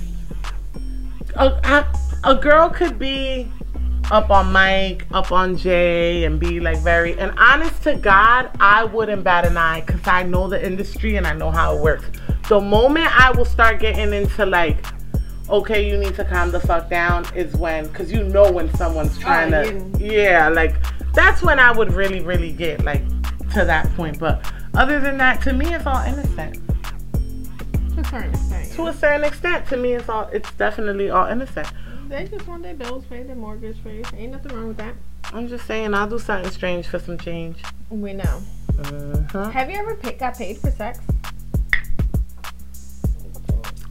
a, 1.35 1.47
a, 1.63 2.31
a 2.31 2.35
girl 2.35 2.69
could 2.69 2.99
be 2.99 3.49
up 4.11 4.29
on 4.29 4.51
Mike, 4.51 5.07
up 5.11 5.31
on 5.31 5.55
Jay, 5.55 6.25
and 6.25 6.37
be 6.39 6.59
like 6.59 6.79
very. 6.79 7.17
And 7.17 7.31
honest 7.39 7.81
to 7.83 7.95
God, 7.95 8.49
I 8.59 8.83
wouldn't 8.83 9.23
bat 9.23 9.45
an 9.47 9.55
eye 9.55 9.81
because 9.81 10.05
I 10.05 10.23
know 10.23 10.49
the 10.49 10.63
industry 10.63 11.15
and 11.15 11.25
I 11.25 11.33
know 11.33 11.49
how 11.49 11.77
it 11.77 11.81
works. 11.81 12.05
The 12.49 12.59
moment 12.59 13.07
I 13.17 13.31
will 13.31 13.45
start 13.45 13.79
getting 13.79 14.13
into 14.13 14.45
like. 14.45 14.85
Okay, 15.51 15.85
you 15.87 15.97
need 15.97 16.15
to 16.15 16.23
calm 16.23 16.49
the 16.51 16.61
fuck 16.61 16.89
down. 16.89 17.25
Is 17.35 17.53
when, 17.55 17.91
cause 17.93 18.09
you 18.09 18.23
know 18.23 18.49
when 18.49 18.73
someone's 18.75 19.17
trying 19.17 19.51
to, 19.51 19.99
yeah, 19.99 20.47
like 20.47 20.75
that's 21.13 21.41
when 21.41 21.59
I 21.59 21.71
would 21.71 21.91
really, 21.91 22.21
really 22.21 22.53
get 22.53 22.83
like 22.85 23.05
to 23.53 23.65
that 23.65 23.93
point. 23.95 24.17
But 24.17 24.49
other 24.73 25.01
than 25.01 25.17
that, 25.17 25.41
to 25.41 25.53
me, 25.53 25.73
it's 25.73 25.85
all 25.85 26.03
innocent. 26.05 26.55
To 27.95 27.99
a 27.99 28.03
certain 28.05 28.33
extent. 28.33 28.71
To 28.73 28.87
a 28.87 28.93
certain 28.93 29.23
extent, 29.25 29.67
to 29.67 29.77
me, 29.77 29.93
it's 29.93 30.07
all, 30.07 30.29
it's 30.31 30.49
definitely 30.53 31.09
all 31.09 31.27
innocent. 31.27 31.67
They 32.07 32.27
just 32.27 32.47
want 32.47 32.63
their 32.63 32.73
bills 32.73 33.03
paid, 33.05 33.27
their 33.27 33.35
mortgage 33.35 33.83
paid. 33.83 34.07
Ain't 34.15 34.31
nothing 34.31 34.55
wrong 34.55 34.69
with 34.69 34.77
that. 34.77 34.95
I'm 35.33 35.49
just 35.49 35.65
saying, 35.65 35.93
I'll 35.93 36.07
do 36.07 36.19
something 36.19 36.51
strange 36.51 36.87
for 36.87 36.99
some 36.99 37.17
change. 37.17 37.61
We 37.89 38.13
know. 38.13 38.41
Uh-huh. 38.79 39.49
Have 39.49 39.69
you 39.69 39.77
ever 39.77 39.95
got 40.13 40.37
paid 40.37 40.57
for 40.57 40.71
sex? 40.71 40.99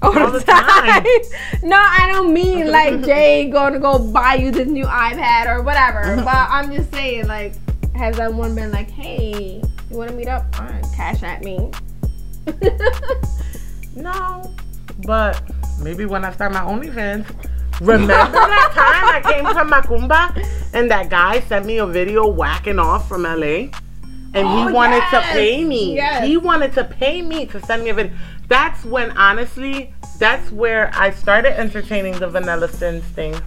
All 0.02 0.30
the 0.30 0.40
time. 0.40 1.04
no, 1.68 1.76
I 1.76 2.08
don't 2.10 2.32
mean 2.32 2.70
like 2.70 3.02
Jay 3.04 3.50
going 3.50 3.74
to 3.74 3.78
go 3.78 3.98
buy 3.98 4.34
you 4.34 4.50
this 4.50 4.66
new 4.68 4.86
iPad 4.86 5.54
or 5.54 5.62
whatever. 5.62 6.16
but 6.24 6.28
I'm 6.28 6.72
just 6.72 6.92
saying, 6.92 7.26
like, 7.26 7.54
has 7.94 8.16
that 8.16 8.32
one 8.32 8.54
been 8.54 8.70
like, 8.70 8.90
hey, 8.90 9.62
you 9.90 9.96
want 9.96 10.10
to 10.10 10.16
meet 10.16 10.28
up? 10.28 10.58
Right, 10.58 10.84
cash 10.94 11.22
at 11.22 11.44
me. 11.44 11.70
No, 13.94 14.54
but 15.06 15.42
maybe 15.82 16.06
when 16.06 16.24
I 16.24 16.32
start 16.32 16.52
my 16.52 16.60
OnlyFans. 16.60 17.26
Remember 17.80 18.08
that 18.08 18.72
time 18.74 19.08
I 19.08 19.32
came 19.32 19.44
from 19.44 19.70
Macumba 19.70 20.46
and 20.74 20.90
that 20.90 21.08
guy 21.08 21.40
sent 21.40 21.64
me 21.64 21.78
a 21.78 21.86
video 21.86 22.26
whacking 22.28 22.78
off 22.78 23.08
from 23.08 23.22
LA? 23.22 23.70
And 24.32 24.46
Oh, 24.46 24.66
he 24.68 24.72
wanted 24.72 25.02
to 25.10 25.20
pay 25.32 25.64
me. 25.64 25.94
Yes. 25.96 26.26
He 26.26 26.36
wanted 26.36 26.72
to 26.74 26.84
pay 26.84 27.22
me 27.22 27.46
to 27.46 27.60
send 27.60 27.82
me 27.84 27.90
a 27.90 27.94
video. 27.94 28.12
That's 28.50 28.84
when, 28.84 29.16
honestly, 29.16 29.94
that's 30.18 30.50
where 30.50 30.90
I 30.92 31.12
started 31.12 31.56
entertaining 31.56 32.18
the 32.18 32.26
Vanilla 32.26 32.66
Sins 32.66 33.04
thing. 33.04 33.40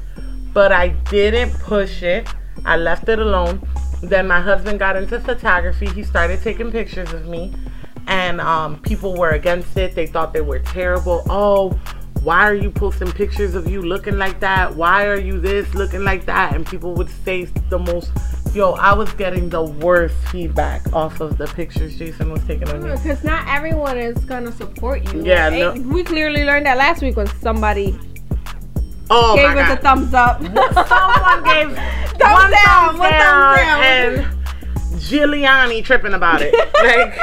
But 0.53 0.71
I 0.71 0.89
didn't 1.11 1.51
push 1.59 2.03
it. 2.03 2.25
I 2.63 2.77
left 2.77 3.09
it 3.09 3.19
alone. 3.19 3.67
Then 4.01 4.29
my 4.29 4.39
husband 4.39 4.79
got 4.79 4.95
into 4.95 5.19
photography. 5.19 5.87
He 5.87 6.03
started 6.03 6.41
taking 6.41 6.71
pictures 6.71 7.11
of 7.11 7.25
me. 7.27 7.53
And 8.07 8.39
um, 8.39 8.79
people 8.79 9.13
were 9.17 9.31
against 9.31 9.75
it. 9.75 9.93
They 9.93 10.07
thought 10.07 10.31
they 10.31 10.39
were 10.39 10.59
terrible. 10.59 11.23
Oh, 11.29 11.71
why 12.21 12.47
are 12.47 12.55
you 12.55 12.71
posting 12.71 13.11
pictures 13.11 13.55
of 13.55 13.69
you 13.69 13.81
looking 13.81 14.17
like 14.17 14.39
that? 14.39 14.73
Why 14.73 15.07
are 15.07 15.19
you 15.19 15.37
this 15.37 15.73
looking 15.73 16.05
like 16.05 16.25
that? 16.27 16.55
And 16.55 16.65
people 16.65 16.93
would 16.93 17.09
say 17.09 17.43
the 17.69 17.79
most. 17.79 18.09
Yo, 18.53 18.73
I 18.73 18.93
was 18.93 19.11
getting 19.13 19.49
the 19.49 19.63
worst 19.63 20.13
feedback 20.29 20.81
off 20.93 21.19
of 21.21 21.37
the 21.39 21.47
pictures 21.47 21.97
Jason 21.97 22.31
was 22.31 22.43
taking 22.45 22.69
of 22.69 22.83
me. 22.83 22.91
Because 22.91 23.23
not 23.23 23.47
everyone 23.47 23.97
is 23.97 24.23
going 24.25 24.45
to 24.45 24.51
support 24.51 25.11
you. 25.11 25.23
Yeah, 25.25 25.49
Like, 25.49 25.75
no- 25.81 25.89
We 25.93 26.03
clearly 26.03 26.43
learned 26.43 26.67
that 26.67 26.77
last 26.77 27.01
week 27.01 27.17
when 27.17 27.25
somebody 27.41 27.97
Oh 29.09 29.35
gave 29.35 29.49
us 29.49 29.55
god. 29.55 29.77
a 29.77 29.81
thumbs 29.81 30.13
up. 30.13 30.39
Someone 30.87 31.43
gave 31.43 31.75
Thumbs 32.19 32.21
one 32.21 32.51
down, 32.51 32.87
thumbs 32.89 32.99
one 32.99 33.11
down, 33.11 33.57
down. 33.57 33.83
and 33.83 34.37
Giuliani 35.01 35.83
tripping 35.83 36.13
about 36.13 36.41
it. 36.43 36.53
like 36.83 37.17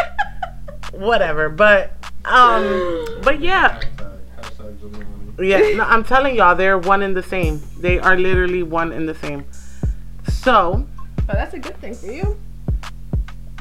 whatever, 1.01 1.49
but 1.49 1.93
um, 2.25 3.07
but 3.23 3.41
yeah, 3.41 3.81
Hashtag, 3.81 4.19
hashtag 4.41 4.79
Giuliani. 5.39 5.49
yeah. 5.71 5.77
No, 5.77 5.85
I'm 5.85 6.03
telling 6.05 6.35
y'all, 6.35 6.55
they're 6.57 6.77
one 6.79 7.03
and 7.03 7.17
the 7.17 7.23
same. 7.23 7.63
They 7.79 7.99
are 8.01 8.17
literally 8.17 8.63
one 8.65 8.91
and 8.93 9.09
the 9.09 9.15
same. 9.15 9.45
So 10.29 10.87
But 11.31 11.37
that's 11.37 11.55
a 11.55 11.61
good 11.61 11.77
thing 11.77 11.95
for 11.95 12.11
you. 12.11 12.37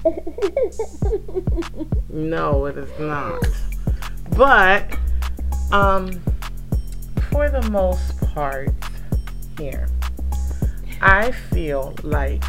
No, 2.11 2.65
it 2.65 2.75
is 2.75 2.89
not. 2.99 3.45
But 4.35 4.97
um 5.71 6.19
for 7.29 7.49
the 7.51 7.61
most 7.69 8.19
part 8.33 8.71
here, 9.59 9.87
I 10.99 11.31
feel 11.31 11.93
like 12.01 12.43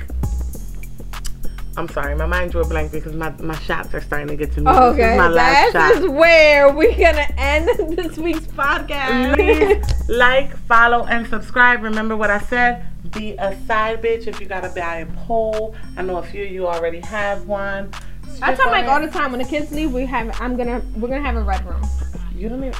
I'm 1.76 1.88
sorry, 1.88 2.14
my 2.16 2.24
mind 2.24 2.52
drew 2.52 2.62
a 2.62 2.66
blank 2.66 2.90
because 2.90 3.14
my, 3.14 3.30
my 3.42 3.56
shots 3.58 3.92
are 3.92 4.00
starting 4.00 4.28
to 4.28 4.36
get 4.36 4.52
to 4.52 4.60
me. 4.62 4.66
This 4.66 4.74
is 4.76 4.80
Okay, 4.94 5.16
my 5.18 5.28
last 5.28 5.72
that 5.74 5.92
shot. 5.92 6.02
is 6.02 6.08
where 6.08 6.72
we're 6.72 6.92
gonna 6.96 7.28
end 7.36 7.68
this 7.98 8.16
week's 8.16 8.46
podcast. 8.46 9.34
Please 9.34 10.08
like, 10.08 10.56
follow, 10.66 11.04
and 11.04 11.26
subscribe. 11.26 11.82
Remember 11.82 12.16
what 12.16 12.30
I 12.30 12.38
said? 12.40 12.86
Be 13.12 13.32
a 13.38 13.58
side 13.66 14.02
bitch 14.02 14.26
if 14.26 14.40
you 14.40 14.46
got 14.46 14.64
a 14.64 14.68
buy 14.68 14.98
a 14.98 15.06
pole. 15.06 15.74
I 15.96 16.02
know 16.02 16.18
a 16.18 16.22
few 16.22 16.44
of 16.44 16.50
you 16.50 16.66
already 16.66 17.00
have 17.00 17.46
one. 17.46 17.92
I 18.42 18.54
tell 18.54 18.70
Mike 18.70 18.86
all 18.86 19.00
the 19.00 19.08
time 19.08 19.32
when 19.32 19.40
the 19.40 19.48
kids 19.48 19.72
leave, 19.72 19.92
we 19.92 20.06
have. 20.06 20.40
I'm 20.40 20.56
gonna. 20.56 20.82
We're 20.96 21.08
gonna 21.08 21.20
have 21.20 21.36
a 21.36 21.42
red 21.42 21.64
room. 21.66 21.82
You 22.34 22.48
don't 22.48 22.64
even. 22.64 22.78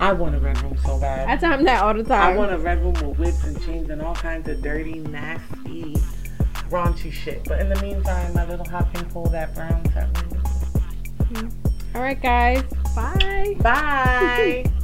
I 0.00 0.12
want 0.12 0.34
a 0.34 0.38
red 0.38 0.60
room 0.62 0.76
so 0.84 0.98
bad. 0.98 1.28
I 1.28 1.36
tell 1.36 1.52
him 1.52 1.64
that 1.64 1.82
all 1.82 1.94
the 1.94 2.04
time. 2.04 2.34
I 2.34 2.36
want 2.36 2.52
a 2.52 2.58
red 2.58 2.82
room 2.82 2.94
with 2.94 3.18
whips 3.18 3.44
and 3.44 3.60
chains 3.62 3.88
and 3.88 4.02
all 4.02 4.14
kinds 4.14 4.48
of 4.48 4.60
dirty, 4.60 4.98
nasty, 4.98 5.94
raunchy 6.68 7.12
shit. 7.12 7.44
But 7.44 7.60
in 7.60 7.68
the 7.68 7.80
meantime, 7.80 8.34
my 8.34 8.48
little 8.48 8.68
hopping 8.68 9.04
pole 9.06 9.26
that 9.26 9.54
brown 9.54 9.82
all 11.94 12.00
right, 12.00 12.20
guys. 12.20 12.62
Bye. 12.94 13.56
Bye. 13.60 14.64